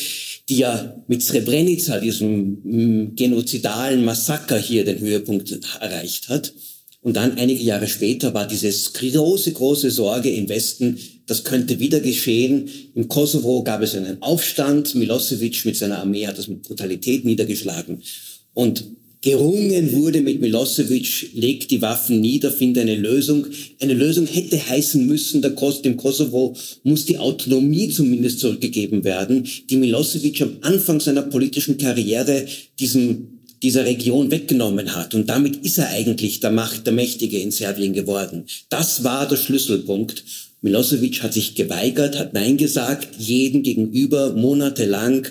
[0.49, 6.53] die ja mit Srebrenica, diesem mm, genozidalen Massaker hier den Höhepunkt erreicht hat.
[7.05, 11.99] Und dann einige Jahre später war dieses große, große Sorge im Westen, das könnte wieder
[11.99, 12.67] geschehen.
[12.95, 14.95] Im Kosovo gab es einen Aufstand.
[14.95, 18.01] Milosevic mit seiner Armee hat das mit Brutalität niedergeschlagen.
[18.55, 18.85] Und
[19.21, 23.45] gerungen wurde mit Milosevic, legt die Waffen nieder, findet eine Lösung.
[23.79, 29.47] Eine Lösung hätte heißen müssen, der Kos dem Kosovo muss die Autonomie zumindest zurückgegeben werden,
[29.69, 32.47] die Milosevic am Anfang seiner politischen Karriere
[32.79, 35.13] diesem dieser Region weggenommen hat.
[35.13, 38.45] Und damit ist er eigentlich der Macht, der Mächtige in Serbien geworden.
[38.69, 40.23] Das war der Schlüsselpunkt.
[40.61, 45.27] Milosevic hat sich geweigert, hat Nein gesagt, jeden gegenüber monatelang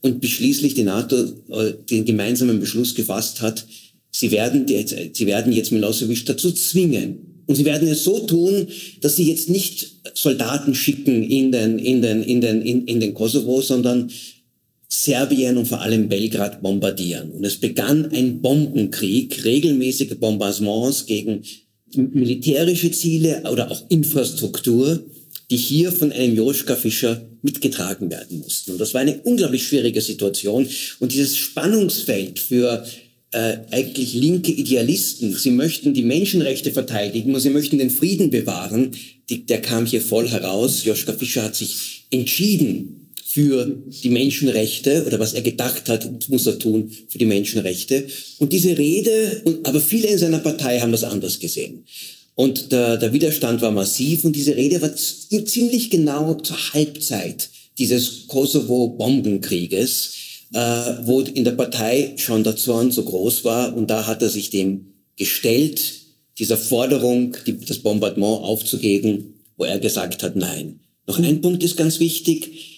[0.00, 1.16] und beschließlich die NATO
[1.50, 3.66] äh, den gemeinsamen Beschluss gefasst hat,
[4.10, 7.42] sie werden, jetzt, sie werden jetzt Milosevic dazu zwingen.
[7.46, 8.68] Und sie werden es so tun,
[9.00, 13.14] dass sie jetzt nicht Soldaten schicken in den, in den, in den, in, in den
[13.14, 14.10] Kosovo, sondern
[14.88, 17.30] Serbien und vor allem Belgrad bombardieren.
[17.32, 21.42] Und es begann ein Bombenkrieg, regelmäßige Bombardements gegen
[21.94, 25.04] militärische Ziele oder auch Infrastruktur,
[25.50, 28.72] die hier von einem Joschka Fischer mitgetragen werden mussten.
[28.72, 30.66] Und das war eine unglaublich schwierige Situation.
[31.00, 32.84] Und dieses Spannungsfeld für
[33.32, 38.92] äh, eigentlich linke Idealisten, sie möchten die Menschenrechte verteidigen und sie möchten den Frieden bewahren,
[39.28, 40.84] die, der kam hier voll heraus.
[40.84, 43.07] Joschka Fischer hat sich entschieden
[43.38, 43.72] für
[44.02, 48.04] die Menschenrechte oder was er gedacht hat, muss er tun für die Menschenrechte.
[48.40, 51.84] Und diese Rede, aber viele in seiner Partei haben das anders gesehen.
[52.34, 57.48] Und der, der Widerstand war massiv und diese Rede war ziemlich genau zur Halbzeit
[57.78, 60.14] dieses Kosovo-Bombenkrieges,
[60.52, 60.58] äh,
[61.02, 64.50] wo in der Partei schon der Zorn so groß war und da hat er sich
[64.50, 65.80] dem gestellt,
[66.40, 70.80] dieser Forderung, die, das Bombardement aufzugeben, wo er gesagt hat, nein.
[71.06, 72.77] Noch ein Punkt ist ganz wichtig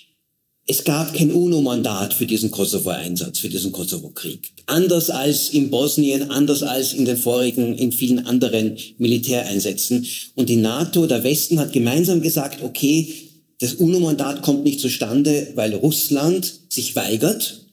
[0.71, 4.53] es gab kein UNO-Mandat für diesen Kosovo-Einsatz, für diesen Kosovo-Krieg.
[4.67, 10.07] Anders als in Bosnien, anders als in den vorigen, in vielen anderen Militäreinsätzen.
[10.37, 13.13] Und die NATO, der Westen hat gemeinsam gesagt, okay,
[13.59, 17.67] das UNO-Mandat kommt nicht zustande, weil Russland sich weigert.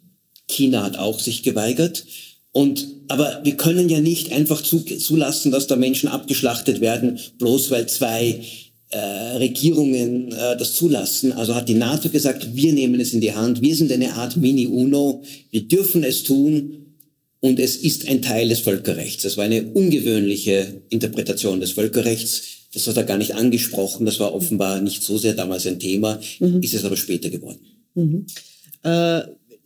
[0.47, 2.03] China hat auch sich geweigert.
[2.51, 7.87] Und, aber wir können ja nicht einfach zulassen, dass da Menschen abgeschlachtet werden, bloß weil
[7.87, 8.41] zwei
[8.89, 8.99] äh,
[9.37, 11.33] Regierungen äh, das zulassen.
[11.33, 14.37] Also hat die NATO gesagt, wir nehmen es in die Hand, wir sind eine Art
[14.37, 16.95] Mini-UNO, wir dürfen es tun
[17.39, 19.23] und es ist ein Teil des Völkerrechts.
[19.23, 22.43] Das war eine ungewöhnliche Interpretation des Völkerrechts.
[22.73, 26.19] Das hat er gar nicht angesprochen, das war offenbar nicht so sehr damals ein Thema,
[26.39, 26.61] mhm.
[26.61, 27.59] ist es aber später geworden.
[27.95, 28.25] Mhm.
[28.83, 29.21] Äh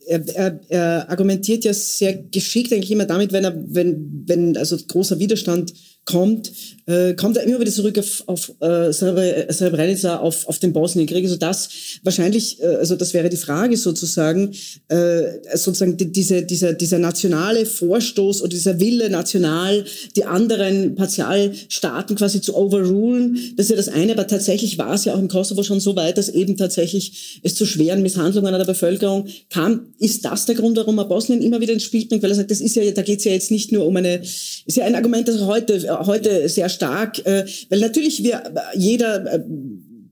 [0.06, 4.76] er, er, er argumentiert ja sehr geschickt eigentlich immer damit, wenn er, wenn, wenn also
[4.76, 5.72] großer Widerstand
[6.04, 6.52] kommt,
[6.86, 11.24] äh, kommt er immer wieder zurück auf, auf äh, Srebrenica, auf, auf den Bosnienkrieg.
[11.24, 11.68] Also das
[12.02, 14.52] wahrscheinlich, äh, also das wäre die Frage sozusagen,
[14.88, 15.22] äh,
[15.54, 19.84] sozusagen die, diese, dieser, dieser nationale Vorstoß oder dieser Wille national,
[20.16, 25.04] die anderen Partialstaaten quasi zu overrulen, das ist ja das eine, aber tatsächlich war es
[25.04, 28.58] ja auch im Kosovo schon so weit, dass eben tatsächlich es zu schweren Misshandlungen an
[28.58, 29.92] der Bevölkerung kam.
[30.00, 32.24] Ist das der Grund, warum er Bosnien immer wieder ins Spiel bringt?
[32.24, 34.20] Weil er sagt, das ist ja, da geht es ja jetzt nicht nur um eine,
[34.20, 38.42] ist ja ein Argument, das heute heute sehr stark, äh, weil natürlich wir
[38.74, 39.40] jeder äh,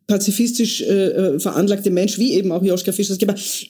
[0.07, 3.15] pazifistisch äh, veranlagte Mensch, wie eben auch Joschka Fischer,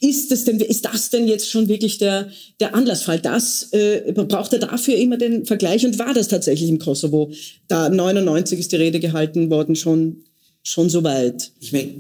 [0.00, 2.28] ist das denn, ist das denn jetzt schon wirklich der,
[2.61, 3.20] der Anlassfall?
[3.20, 7.30] Das äh, braucht er dafür immer den Vergleich und war das tatsächlich im Kosovo?
[7.68, 10.24] Da 99 ist die Rede gehalten worden, schon
[10.62, 11.52] schon so weit.
[11.61, 11.90] Ich meine,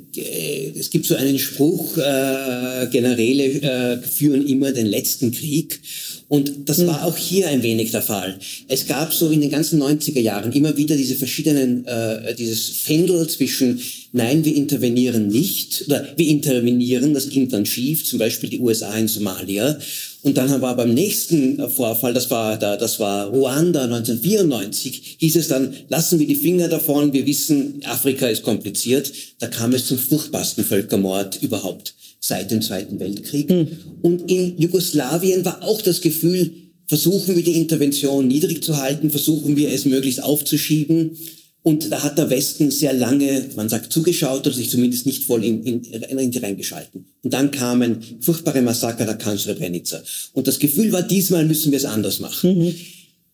[0.78, 5.80] es gibt so einen Spruch, äh, Generäle äh, führen immer den letzten Krieg.
[6.28, 8.38] Und das war auch hier ein wenig der Fall.
[8.68, 13.26] Es gab so in den ganzen 90er Jahren immer wieder diese verschiedenen, äh, dieses Pendel
[13.28, 13.80] zwischen,
[14.12, 18.96] nein, wir intervenieren nicht, oder wir intervenieren, das ging dann schief, zum Beispiel die USA
[18.96, 19.78] in Somalia.
[20.22, 25.74] Und dann war beim nächsten Vorfall, das war, das war Ruanda 1994, hieß es dann,
[25.88, 29.10] lassen wir die Finger davon, wir wissen, Afrika ist kompliziert.
[29.38, 33.48] Da kam es zum furchtbarsten Völkermord überhaupt seit dem Zweiten Weltkrieg.
[33.48, 33.68] Mhm.
[34.02, 36.52] Und in Jugoslawien war auch das Gefühl,
[36.86, 41.16] versuchen wir die Intervention niedrig zu halten, versuchen wir es möglichst aufzuschieben.
[41.62, 45.44] Und da hat der Westen sehr lange, man sagt, zugeschaut oder sich zumindest nicht voll
[45.44, 47.04] in, in, in die reingeschalten.
[47.22, 50.02] Und dann kamen furchtbare Massaker der Kanzler Srebrenica.
[50.32, 52.58] Und das Gefühl war, diesmal müssen wir es anders machen.
[52.58, 52.74] Mhm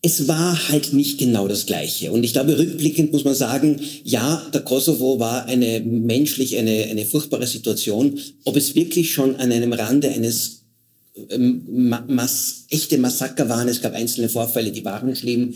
[0.01, 2.11] es war halt nicht genau das Gleiche.
[2.11, 7.05] Und ich glaube, rückblickend muss man sagen, ja, der Kosovo war eine menschlich eine, eine
[7.05, 8.19] furchtbare Situation.
[8.43, 10.61] Ob es wirklich schon an einem Rande eines
[11.29, 11.63] ähm,
[12.07, 15.53] Mass, echte Massaker waren, es gab einzelne Vorfälle, die waren schlimm,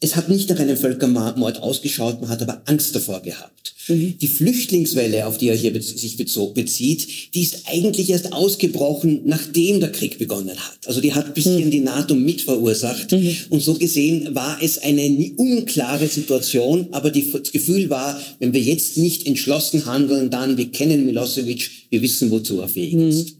[0.00, 3.74] es hat nicht nach einem Völkermord ausgeschaut, man hat aber Angst davor gehabt.
[3.88, 4.18] Mhm.
[4.18, 9.92] Die Flüchtlingswelle, auf die er hier sich bezieht, die ist eigentlich erst ausgebrochen, nachdem der
[9.92, 10.78] Krieg begonnen hat.
[10.86, 11.70] Also die hat bisschen mhm.
[11.70, 13.12] die NATO mit verursacht.
[13.12, 13.36] Mhm.
[13.50, 18.60] Und so gesehen war es eine unklare Situation, aber die, das Gefühl war, wenn wir
[18.60, 23.08] jetzt nicht entschlossen handeln, dann, wir kennen Milosevic, wir wissen, wozu er fähig mhm.
[23.08, 23.36] ist.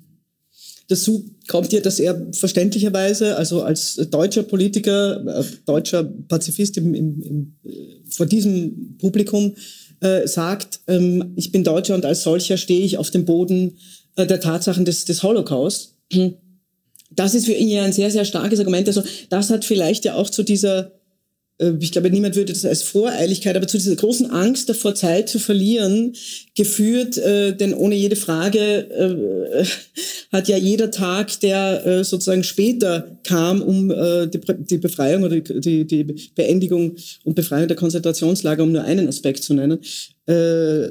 [0.89, 7.23] Dazu kommt ja, dass er verständlicherweise, also als deutscher Politiker, äh, deutscher Pazifist im, im,
[7.23, 7.71] im, äh,
[8.09, 9.55] vor diesem Publikum
[10.01, 13.79] äh, sagt, ähm, ich bin Deutscher und als solcher stehe ich auf dem Boden
[14.17, 15.95] äh, der Tatsachen des, des Holocaust.
[17.11, 18.89] Das ist für ihn ja ein sehr, sehr starkes Argument.
[18.89, 20.93] Also das hat vielleicht ja auch zu dieser
[21.59, 25.31] äh, ich glaube, niemand würde das als Voreiligkeit, aber zu dieser großen Angst davor, Zeit
[25.31, 26.15] zu verlieren,
[26.55, 29.65] geführt, denn ohne jede Frage
[30.33, 36.31] hat ja jeder Tag, der äh, sozusagen später kam, um äh, die, Befreiung oder die,
[36.35, 39.79] Beendigung und Befreiung der Konzentrationslager, um nur einen Aspekt zu nennen,
[40.27, 40.89] äh,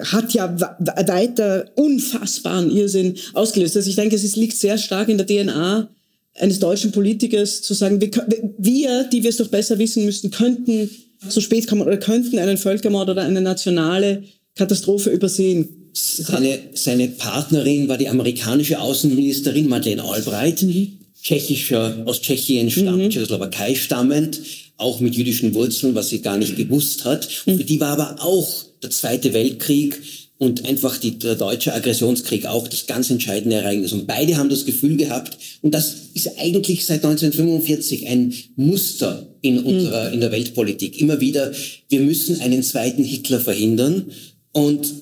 [0.00, 3.76] hat ja weiter unfassbaren Irrsinn ausgelöst.
[3.76, 5.88] Also ich denke, es liegt sehr stark in der DNA
[6.34, 10.88] eines deutschen Politikers zu sagen, wir, die wir es doch besser wissen müssten, könnten
[11.28, 14.24] so spät kommen oder könnten einen Völkermord oder eine nationale
[14.56, 15.81] Katastrophe übersehen.
[15.92, 20.98] Seine, seine Partnerin war die amerikanische Außenministerin Madeleine Albright, mhm.
[21.22, 23.10] tschechischer, aus Tschechien stammend, mhm.
[23.10, 24.40] Tschechoslowakei stammend,
[24.78, 27.28] auch mit jüdischen Wurzeln, was sie gar nicht gewusst hat.
[27.46, 30.00] Und für die war aber auch der Zweite Weltkrieg
[30.38, 33.92] und einfach die, der deutsche Aggressionskrieg auch das ganz entscheidende Ereignis.
[33.92, 39.60] Und beide haben das Gefühl gehabt, und das ist eigentlich seit 1945 ein Muster in
[39.60, 41.00] unserer, in der Weltpolitik.
[41.00, 41.52] Immer wieder,
[41.88, 44.10] wir müssen einen zweiten Hitler verhindern.
[44.50, 44.92] Und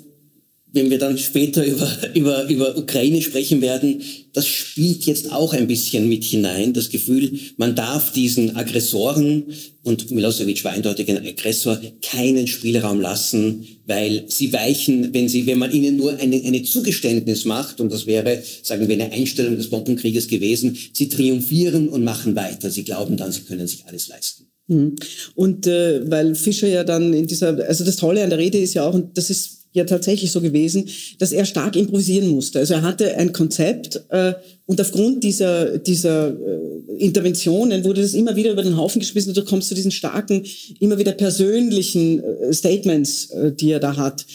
[0.72, 4.02] wenn wir dann später über, über, über Ukraine sprechen werden,
[4.32, 6.72] das spielt jetzt auch ein bisschen mit hinein.
[6.72, 9.44] Das Gefühl, man darf diesen Aggressoren,
[9.82, 15.58] und Milosevic war eindeutig ein Aggressor, keinen Spielraum lassen, weil sie weichen, wenn sie, wenn
[15.58, 19.70] man ihnen nur eine, eine Zugeständnis macht, und das wäre, sagen wir, eine Einstellung des
[19.70, 22.70] Bombenkrieges gewesen, sie triumphieren und machen weiter.
[22.70, 24.50] Sie glauben dann, sie können sich alles leisten.
[24.68, 24.96] Mhm.
[25.34, 28.74] Und äh, weil Fischer ja dann in dieser, also das Tolle an der Rede ist
[28.74, 32.58] ja auch, und das ist ja tatsächlich so gewesen, dass er stark improvisieren musste.
[32.58, 34.34] Also er hatte ein Konzept äh,
[34.66, 39.36] und aufgrund dieser, dieser äh, Interventionen wurde das immer wieder über den Haufen geschmissen und
[39.36, 40.44] du kommst zu diesen starken,
[40.80, 44.26] immer wieder persönlichen äh, Statements, äh, die er da hat.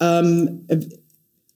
[0.00, 0.66] Ähm,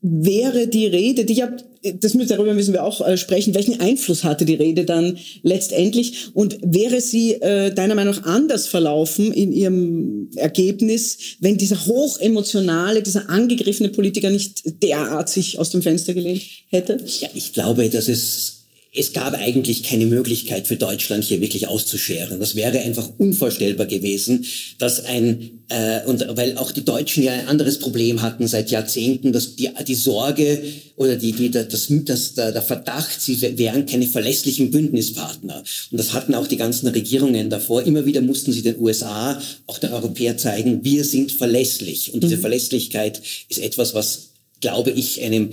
[0.03, 1.51] wäre die Rede, die ja,
[1.95, 6.31] das müssen, darüber müssen wir auch äh, sprechen, welchen Einfluss hatte die Rede dann letztendlich
[6.35, 13.03] und wäre sie äh, deiner Meinung nach anders verlaufen in ihrem Ergebnis, wenn dieser hochemotionale,
[13.03, 16.99] dieser angegriffene Politiker nicht derart sich aus dem Fenster gelehnt hätte?
[17.21, 18.60] Ja, ich glaube, dass es
[18.93, 22.41] es gab eigentlich keine Möglichkeit für Deutschland hier wirklich auszuscheren.
[22.41, 24.45] Das wäre einfach unvorstellbar gewesen,
[24.79, 29.33] dass ein äh, und weil auch die Deutschen ja ein anderes Problem hatten seit Jahrzehnten,
[29.33, 30.61] dass die, die Sorge
[30.97, 35.63] oder die, die, das, das, der, der Verdacht, sie wären keine verlässlichen Bündnispartner.
[35.93, 37.85] Und das hatten auch die ganzen Regierungen davor.
[37.85, 42.13] Immer wieder mussten sie den USA, auch den Europäern zeigen, wir sind verlässlich.
[42.13, 42.41] Und diese mhm.
[42.41, 44.31] Verlässlichkeit ist etwas, was
[44.61, 45.51] glaube ich, einem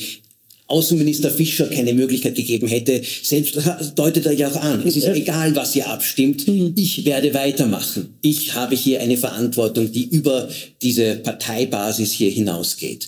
[0.68, 3.58] Außenminister Fischer keine Möglichkeit gegeben hätte, selbst
[3.96, 6.74] deutet er ja auch an, es ist egal, was ihr abstimmt, mhm.
[6.76, 8.16] ich werde weitermachen.
[8.22, 10.50] Ich habe hier eine Verantwortung, die über
[10.82, 13.08] diese Parteibasis hier hinausgeht.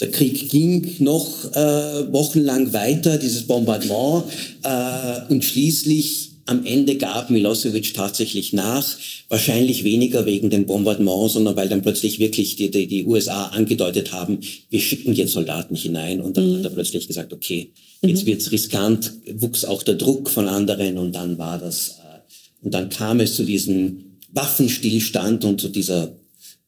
[0.00, 4.24] Der Krieg ging noch äh, wochenlang weiter, dieses Bombardement,
[4.62, 8.84] äh, und schließlich Am Ende gab Milosevic tatsächlich nach,
[9.28, 14.10] wahrscheinlich weniger wegen dem Bombardement, sondern weil dann plötzlich wirklich die, die, die USA angedeutet
[14.10, 16.56] haben, wir schicken jetzt Soldaten hinein und dann mhm.
[16.56, 17.70] hat er plötzlich gesagt, okay,
[18.02, 18.26] jetzt mhm.
[18.26, 22.88] wird's riskant, wuchs auch der Druck von anderen und dann war das, äh, und dann
[22.88, 26.16] kam es zu diesem Waffenstillstand und zu dieser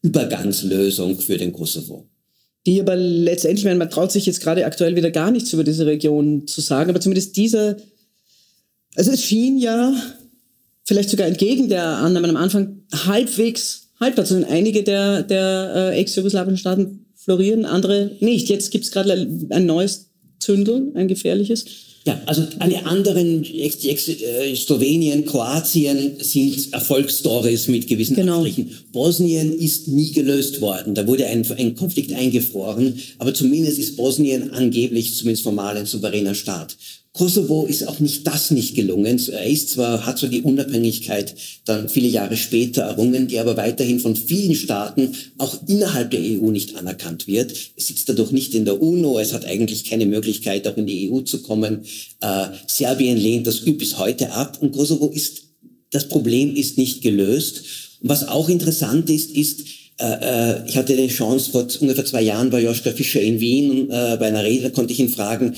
[0.01, 2.07] Übergangslösung für den Kosovo
[2.65, 6.47] die aber letztendlich, man traut sich jetzt gerade aktuell wieder gar nichts über diese Region
[6.47, 7.75] zu sagen, aber zumindest dieser,
[8.95, 9.93] also es schien ja
[10.83, 14.45] vielleicht sogar entgegen der Annahmen am Anfang halbwegs haltbar zu sein.
[14.45, 18.49] Einige der, der äh, ex-jugoslawischen Staaten florieren, andere nicht.
[18.49, 19.13] Jetzt gibt es gerade
[19.49, 21.65] ein neues Zündeln, ein gefährliches.
[22.05, 28.41] Ja, also alle anderen, ex, ex, äh, Slowenien, Kroatien sind Erfolgsstories mit gewissen genau.
[28.41, 28.71] Abstrichen.
[28.91, 30.95] Bosnien ist nie gelöst worden.
[30.95, 36.35] Da wurde ein, ein Konflikt eingefroren, aber zumindest ist Bosnien angeblich zumindest formal ein souveräner
[36.35, 36.75] Staat.
[37.13, 39.21] Kosovo ist auch nicht das nicht gelungen.
[39.31, 43.99] Er ist zwar, hat so die Unabhängigkeit dann viele Jahre später errungen, die aber weiterhin
[43.99, 47.53] von vielen Staaten auch innerhalb der EU nicht anerkannt wird.
[47.75, 51.11] Es sitzt dadurch nicht in der UNO, es hat eigentlich keine Möglichkeit, auch in die
[51.11, 51.85] EU zu kommen.
[52.19, 55.43] Äh, Serbien lehnt das bis heute ab und Kosovo ist,
[55.91, 57.61] das Problem ist nicht gelöst.
[58.01, 59.61] Und was auch interessant ist, ist,
[59.99, 63.91] äh, äh ich hatte die Chance, vor ungefähr zwei Jahren bei Joschka Fischer in Wien,
[63.91, 65.55] äh, bei einer Rede konnte ich ihn fragen,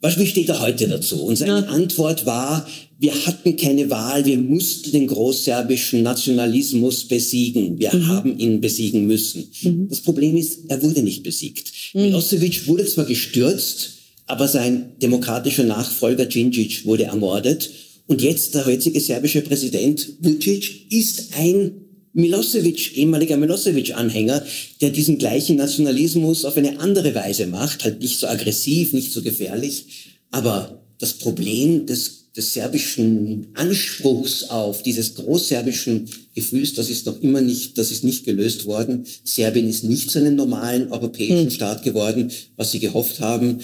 [0.00, 1.22] was steht er heute dazu?
[1.24, 1.66] Und seine ja.
[1.66, 2.66] Antwort war,
[3.00, 7.78] wir hatten keine Wahl, wir mussten den großserbischen Nationalismus besiegen.
[7.78, 8.06] Wir mhm.
[8.08, 9.48] haben ihn besiegen müssen.
[9.62, 9.88] Mhm.
[9.88, 11.72] Das Problem ist, er wurde nicht besiegt.
[11.94, 12.02] Mhm.
[12.02, 13.90] Milosevic wurde zwar gestürzt,
[14.26, 17.70] aber sein demokratischer Nachfolger Djindjic wurde ermordet.
[18.06, 21.87] Und jetzt der heutige serbische Präsident Vucic ist ein
[22.18, 24.44] Milosevic, ehemaliger Milosevic-Anhänger,
[24.80, 29.22] der diesen gleichen Nationalismus auf eine andere Weise macht, halt nicht so aggressiv, nicht so
[29.22, 30.16] gefährlich.
[30.32, 37.40] Aber das Problem des, des serbischen Anspruchs auf dieses großserbischen Gefühls, das ist noch immer
[37.40, 39.06] nicht, das ist nicht gelöst worden.
[39.22, 41.50] Serbien ist nicht zu einem normalen europäischen hm.
[41.50, 43.60] Staat geworden, was sie gehofft haben.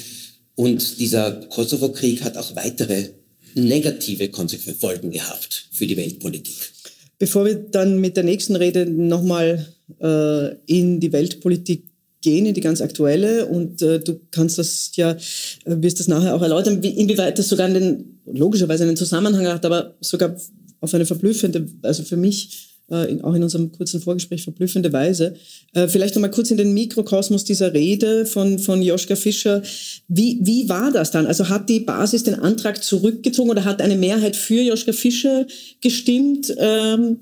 [0.55, 3.09] Und dieser Kosovo-Krieg hat auch weitere
[3.55, 6.74] negative Konsequenzen Folgen gehabt für die Weltpolitik.
[7.18, 9.66] Bevor wir dann mit der nächsten Rede nochmal
[10.00, 11.84] äh, in die Weltpolitik
[12.20, 15.16] gehen, in die ganz aktuelle, und äh, du kannst das ja, äh,
[15.64, 19.94] wirst das nachher auch erläutern, wie, inwieweit das sogar einen, logischerweise einen Zusammenhang hat, aber
[20.00, 20.34] sogar
[20.80, 25.35] auf eine verblüffende, also für mich äh, in, auch in unserem kurzen Vorgespräch verblüffende Weise.
[25.72, 29.62] Äh, vielleicht nochmal kurz in den Mikrokosmos dieser Rede von, von Joschka Fischer.
[30.09, 31.26] Wie, wie war das dann?
[31.26, 35.47] Also hat die Basis den Antrag zurückgezogen oder hat eine Mehrheit für Joschka Fischer
[35.80, 36.55] gestimmt?
[36.59, 37.18] Ähm,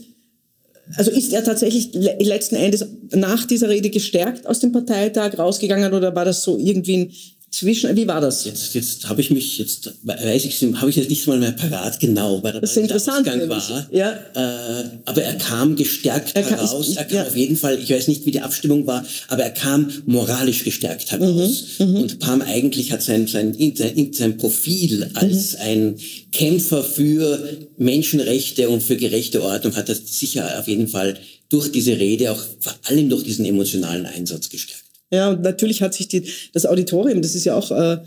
[0.96, 6.14] also ist er tatsächlich letzten Endes nach dieser Rede gestärkt aus dem Parteitag rausgegangen oder
[6.14, 7.12] war das so irgendwie ein
[7.52, 8.44] zwischen, wie war das?
[8.46, 12.00] Jetzt, jetzt habe ich mich, jetzt weiß ich, habe ich jetzt nicht mal mehr parat
[12.00, 13.86] genau, weil das der Ausgang war.
[13.92, 14.12] Ja.
[14.34, 16.86] Äh, aber er kam gestärkt er heraus.
[16.86, 17.26] Kam, er kam ja.
[17.26, 21.10] auf jeden Fall, ich weiß nicht, wie die Abstimmung war, aber er kam moralisch gestärkt
[21.10, 21.64] heraus.
[21.78, 21.96] Mhm, mhm.
[21.96, 25.60] und Pam eigentlich hat sein, sein, sein, sein Profil als mhm.
[25.60, 25.96] ein
[26.32, 27.38] Kämpfer für
[27.76, 31.18] Menschenrechte und für gerechte Ordnung hat er sicher auf jeden Fall
[31.50, 34.81] durch diese Rede, auch vor allem durch diesen emotionalen Einsatz gestärkt.
[35.12, 37.98] Ja, und natürlich hat sich die, das Auditorium, das ist ja auch äh,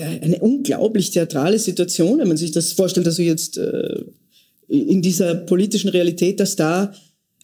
[0.00, 4.04] eine unglaublich theatrale Situation, wenn man sich das vorstellt, dass du jetzt äh,
[4.68, 6.92] in dieser politischen Realität, dass da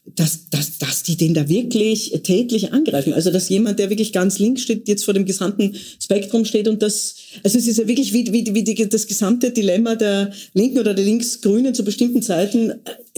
[0.05, 3.13] dass, dass, dass die den da wirklich täglich angreifen.
[3.13, 6.83] Also dass jemand, der wirklich ganz links steht, jetzt vor dem gesamten Spektrum steht und
[6.83, 10.81] das, also es ist ja wirklich wie, wie, wie die, das gesamte Dilemma der Linken
[10.81, 12.73] oder der Linksgrünen zu bestimmten Zeiten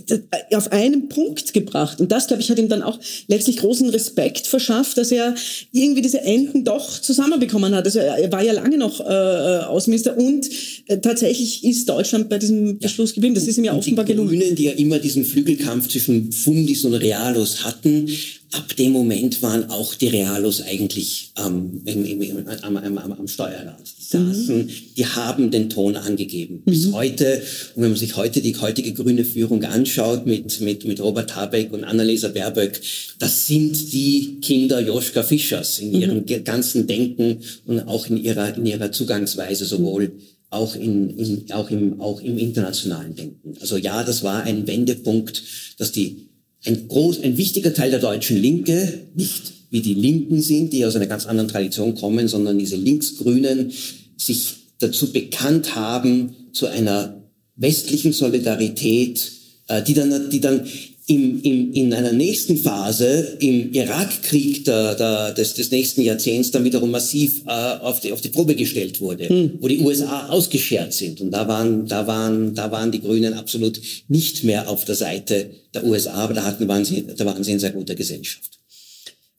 [0.09, 2.01] äh, auf einen Punkt gebracht.
[2.01, 5.35] Und das, glaube ich, hat ihm dann auch letztlich großen Respekt verschafft, dass er
[5.73, 7.87] irgendwie diese Enden doch zusammenbekommen hat.
[7.87, 10.51] Also er war ja lange noch äh, Außenminister und
[10.87, 13.35] äh, tatsächlich ist Deutschland bei diesem Beschluss geblieben.
[13.35, 14.31] Das ist ihm ja offenbar gelungen.
[14.31, 18.09] Die Grünen, die ja immer diesen Flügelkampf zwischen Fundi Profis und Realos hatten,
[18.53, 23.29] ab dem Moment waren auch die Realos eigentlich ähm, im, im, am, am, am, am
[23.29, 23.81] Steuerrad.
[23.99, 24.71] Die saßen, mhm.
[24.97, 26.63] die haben den Ton angegeben.
[26.65, 26.71] Mhm.
[26.71, 27.43] Bis heute,
[27.75, 31.73] und wenn man sich heute die heutige grüne Führung anschaut mit, mit, mit Robert Habeck
[31.73, 32.73] und Annalisa Baerbock,
[33.19, 36.45] das sind die Kinder Joschka Fischers in ihrem mhm.
[36.45, 40.13] ganzen Denken und auch in ihrer, in ihrer Zugangsweise sowohl
[40.51, 43.55] auch, in, in, auch, im, auch im internationalen Denken.
[43.61, 45.43] Also ja, das war ein Wendepunkt,
[45.79, 46.29] dass die
[46.67, 50.97] ein, groß, ein wichtiger Teil der deutschen Linke, nicht wie die Linken sind, die aus
[50.97, 53.73] einer ganz anderen Tradition kommen, sondern diese Linksgrünen
[54.17, 57.23] sich dazu bekannt haben, zu einer
[57.57, 59.33] westlichen Solidarität,
[59.69, 60.67] äh, die dann, die dann
[61.07, 66.65] im, im, in einer nächsten Phase, im Irakkrieg der, der, des, des nächsten Jahrzehnts, dann
[66.65, 69.59] wiederum massiv äh, auf, die, auf die Probe gestellt wurde, hm.
[69.61, 71.21] wo die USA ausgeschert sind.
[71.21, 75.51] Und da waren, da, waren, da waren die Grünen absolut nicht mehr auf der Seite
[75.75, 78.59] der USA, aber da, hatten, waren, sie, da waren sie in sehr guter Gesellschaft.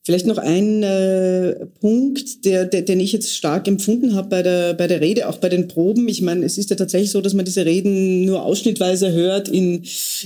[0.05, 4.75] Vielleicht noch ein äh, Punkt, der, der, den ich jetzt stark empfunden habe bei der,
[4.75, 6.07] bei der Rede, auch bei den Proben.
[6.07, 9.81] Ich meine, es ist ja tatsächlich so, dass man diese Reden nur ausschnittweise hört in,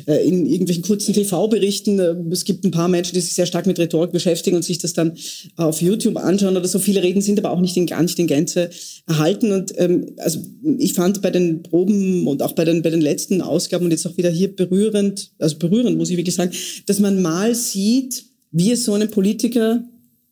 [0.06, 1.98] äh, in irgendwelchen kurzen TV-Berichten.
[1.98, 4.80] Äh, es gibt ein paar Menschen, die sich sehr stark mit Rhetorik beschäftigen und sich
[4.80, 5.14] das dann
[5.56, 6.78] auf YouTube anschauen oder so.
[6.80, 8.72] Viele Reden sind aber auch nicht in, gar nicht in Gänze
[9.08, 9.54] erhalten.
[9.54, 10.40] Und ähm, also
[10.78, 14.06] ich fand bei den Proben und auch bei den, bei den letzten Ausgaben und jetzt
[14.06, 16.52] auch wieder hier berührend, also berührend muss ich wirklich sagen,
[16.86, 19.84] dass man mal sieht, wie es so einem Politiker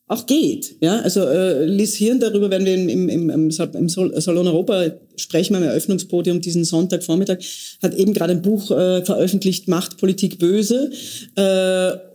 [0.08, 0.76] auch geht.
[0.80, 5.56] Ja, also äh, Liz Hirn, darüber werden wir im, im, im, im Salon Europa sprechen
[5.56, 7.40] im Eröffnungspodium diesen Sonntagvormittag,
[7.84, 10.92] hat eben gerade ein Buch äh, veröffentlicht, Macht, Politik, Böse.
[11.36, 12.07] Äh,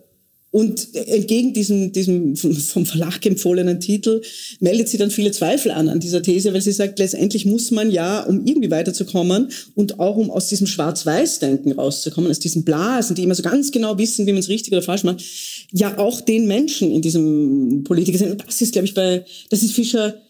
[0.53, 4.21] und entgegen diesem, diesem vom Verlag empfohlenen Titel
[4.61, 7.91] meldet sie dann viele Zweifel an an dieser These, weil sie sagt, letztendlich muss man
[7.91, 13.23] ja, um irgendwie weiterzukommen und auch um aus diesem Schwarz-Weiß-Denken rauszukommen, aus diesen Blasen, die
[13.23, 15.25] immer so ganz genau wissen, wie man es richtig oder falsch macht,
[15.73, 18.33] ja auch den Menschen in diesem Politiker sind.
[18.33, 20.21] Und das ist, glaube ich, bei, das ist Fischer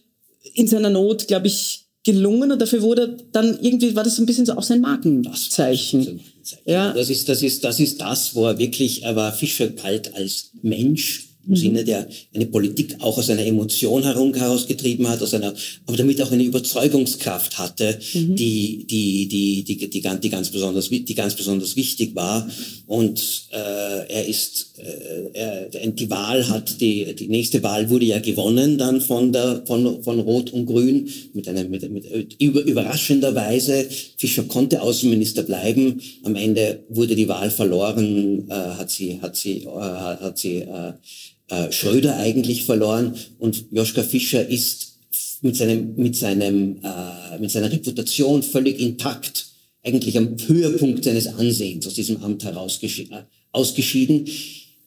[0.55, 4.47] in seiner Not, glaube ich, gelungen und dafür wurde dann irgendwie, war das ein bisschen
[4.47, 6.21] so auch sein Markenzeichen.
[6.65, 6.93] Ja.
[6.93, 10.51] Das ist, das ist, das ist das, wo er wirklich, er war Fischer kalt als
[10.63, 11.57] Mensch im mhm.
[11.57, 15.55] Sinne der eine Politik auch aus einer Emotion herum herausgetrieben hat, aus einer,
[15.87, 18.37] aber damit auch eine Überzeugungskraft hatte, mhm.
[18.37, 22.49] die, die, die, die, die, die, ganz, die ganz besonders, die ganz besonders wichtig war.
[22.87, 28.19] Und äh, er ist, äh, er, die Wahl hat, die, die nächste Wahl wurde ja
[28.21, 33.87] gewonnen dann von der, von, von Rot und Grün mit einem, mit, mit über, überraschenderweise.
[34.17, 36.01] Fischer konnte Außenminister bleiben.
[36.23, 40.93] Am Ende wurde die Wahl verloren, äh, hat sie, hat sie, äh, hat sie äh,
[41.53, 44.97] äh, Schröder eigentlich verloren und Joschka Fischer ist
[45.43, 49.49] mit seinem, mit seinem, äh, mit seiner Reputation völlig intakt,
[49.85, 54.27] eigentlich am Höhepunkt seines Ansehens aus diesem Amt herausgeschieden.
[54.27, 54.31] Äh.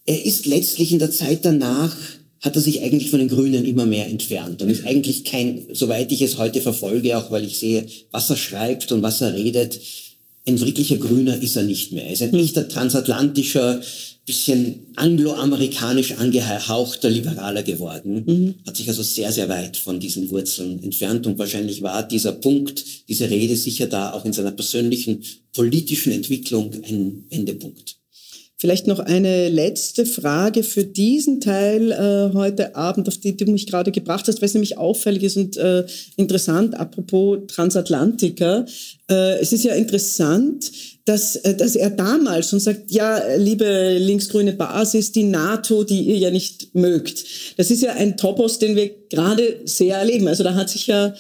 [0.08, 1.96] Er ist letztlich in der Zeit danach
[2.42, 6.12] hat er sich eigentlich von den Grünen immer mehr entfernt und ist eigentlich kein, soweit
[6.12, 9.80] ich es heute verfolge, auch weil ich sehe, was er schreibt und was er redet,
[10.48, 12.06] ein wirklicher Grüner ist er nicht mehr.
[12.06, 13.82] Er ist ein echter transatlantischer
[14.26, 18.56] bisschen angloamerikanisch angehauchter Liberaler geworden, mhm.
[18.66, 23.08] hat sich also sehr, sehr weit von diesen Wurzeln entfernt und wahrscheinlich war dieser Punkt,
[23.08, 25.24] diese Rede sicher da auch in seiner persönlichen
[25.54, 27.98] politischen Entwicklung ein Wendepunkt.
[28.58, 33.68] Vielleicht noch eine letzte Frage für diesen Teil äh, heute Abend, auf die du mich
[33.68, 35.86] gerade gebracht hast, weil es nämlich auffällig ist und äh,
[36.16, 38.66] interessant, apropos Transatlantiker.
[39.10, 40.72] Äh, es ist ja interessant,
[41.04, 46.18] dass, äh, dass er damals schon sagt, ja, liebe linksgrüne Basis, die NATO, die ihr
[46.18, 47.26] ja nicht mögt.
[47.58, 50.30] Das ist ja ein Topos, den wir gerade sehr erleben.
[50.30, 51.14] Also da hat sich ja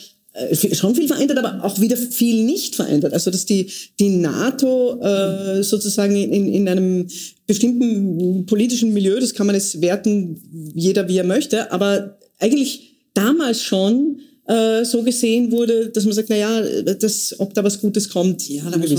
[0.73, 3.13] schon viel verändert, aber auch wieder viel nicht verändert.
[3.13, 7.07] Also dass die, die NATO äh, sozusagen in, in einem
[7.47, 13.61] bestimmten politischen Milieu, das kann man jetzt werten, jeder wie er möchte, aber eigentlich damals
[13.61, 18.09] schon äh, so gesehen wurde, dass man sagt, na ja, das, ob da was Gutes
[18.09, 18.91] kommt, ja, da muss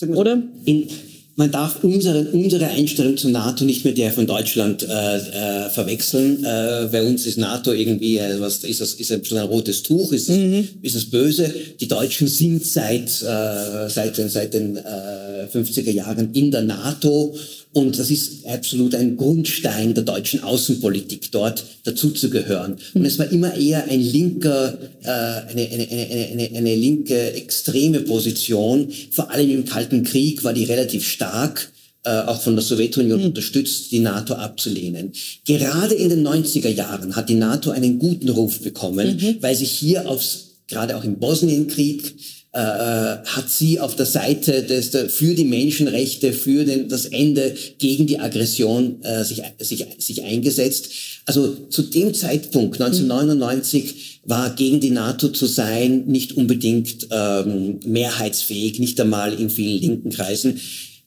[0.00, 0.42] man, oder?
[0.64, 0.88] In,
[1.36, 6.44] man darf unsere, unsere Einstellung zur NATO nicht mit der von Deutschland äh, äh, verwechseln.
[6.44, 10.12] Äh, bei uns ist NATO irgendwie, äh, was ist das, ist das ein rotes Tuch,
[10.12, 10.68] ist, mhm.
[10.82, 11.52] ist das böse.
[11.80, 17.34] Die Deutschen sind seit, äh, seit, seit den äh, 50er Jahren in der NATO
[17.74, 22.76] und das ist absolut ein Grundstein der deutschen Außenpolitik, dort dazuzugehören.
[22.92, 28.00] Und es war immer eher ein linker, äh, eine, eine, eine, eine, eine linke extreme
[28.00, 28.92] Position.
[29.10, 31.72] Vor allem im Kalten Krieg war die relativ stark
[32.04, 33.26] äh, auch von der Sowjetunion mhm.
[33.26, 35.12] unterstützt, die NATO abzulehnen.
[35.46, 39.36] Gerade in den 90er Jahren hat die NATO einen guten Ruf bekommen, mhm.
[39.40, 42.16] weil sich hier aufs, gerade auch im Bosnienkrieg,
[42.54, 47.06] äh, äh, hat sie auf der Seite des, der, für die Menschenrechte, für den, das
[47.06, 50.90] Ende gegen die Aggression äh, sich, sich, sich eingesetzt.
[51.24, 58.78] Also zu dem Zeitpunkt, 1999, war gegen die NATO zu sein nicht unbedingt ähm, mehrheitsfähig,
[58.80, 60.60] nicht einmal in vielen linken Kreisen.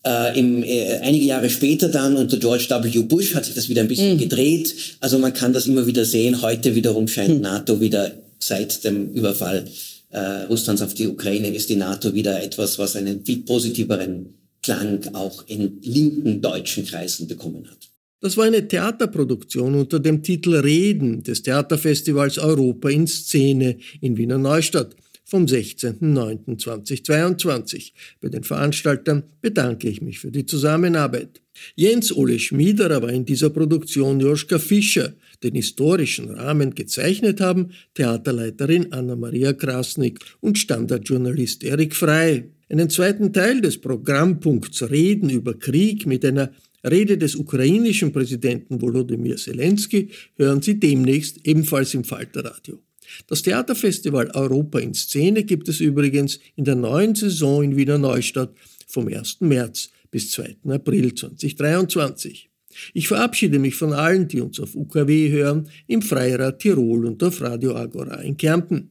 [0.03, 3.03] Äh, im, äh, einige Jahre später dann unter George W.
[3.03, 4.19] Bush hat sich das wieder ein bisschen mhm.
[4.19, 4.73] gedreht.
[4.99, 6.41] Also man kann das immer wieder sehen.
[6.41, 7.41] Heute wiederum scheint mhm.
[7.41, 9.65] NATO wieder seit dem Überfall
[10.49, 15.45] Russlands auf die Ukraine ist die NATO wieder etwas, was einen viel positiveren Klang auch
[15.47, 17.77] in linken deutschen Kreisen bekommen hat.
[18.21, 24.39] Das war eine Theaterproduktion unter dem Titel Reden des Theaterfestivals Europa in Szene in Wiener
[24.39, 24.95] Neustadt
[25.25, 27.91] vom 16.09.2022.
[28.21, 31.41] Bei den Veranstaltern bedanke ich mich für die Zusammenarbeit.
[31.75, 35.13] Jens Ole Schmiederer war in dieser Produktion Joschka Fischer,
[35.43, 42.51] den historischen Rahmen gezeichnet haben Theaterleiterin Anna-Maria Krasnik und Standardjournalist Erik Frey.
[42.69, 46.51] Einen zweiten Teil des Programmpunkts Reden über Krieg mit einer
[46.83, 52.79] Rede des ukrainischen Präsidenten Volodymyr Zelensky hören Sie demnächst ebenfalls im Falterradio.
[53.27, 58.53] Das Theaterfestival Europa in Szene gibt es übrigens in der neuen Saison in Wiener Neustadt
[58.87, 59.41] vom 1.
[59.41, 60.57] März bis 2.
[60.69, 62.49] April 2023.
[62.93, 67.41] Ich verabschiede mich von allen, die uns auf UKW hören, im Freirad Tirol und auf
[67.41, 68.89] Radio Agora in Kärnten.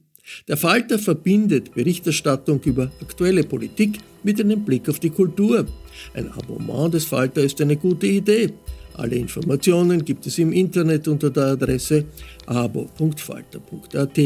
[0.48, 5.66] Der Falter verbindet Berichterstattung über aktuelle Politik mit einem Blick auf die Kultur.
[6.14, 8.50] Ein Abonnement des Falter ist eine gute Idee.
[8.94, 12.04] Alle Informationen gibt es im Internet unter der Adresse
[12.46, 14.18] abo.falter.at.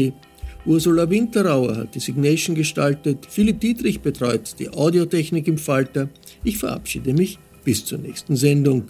[0.65, 6.09] Ursula Winterauer hat die Signation gestaltet, Philipp Dietrich betreut die Audiotechnik im Falter.
[6.43, 8.89] Ich verabschiede mich bis zur nächsten Sendung.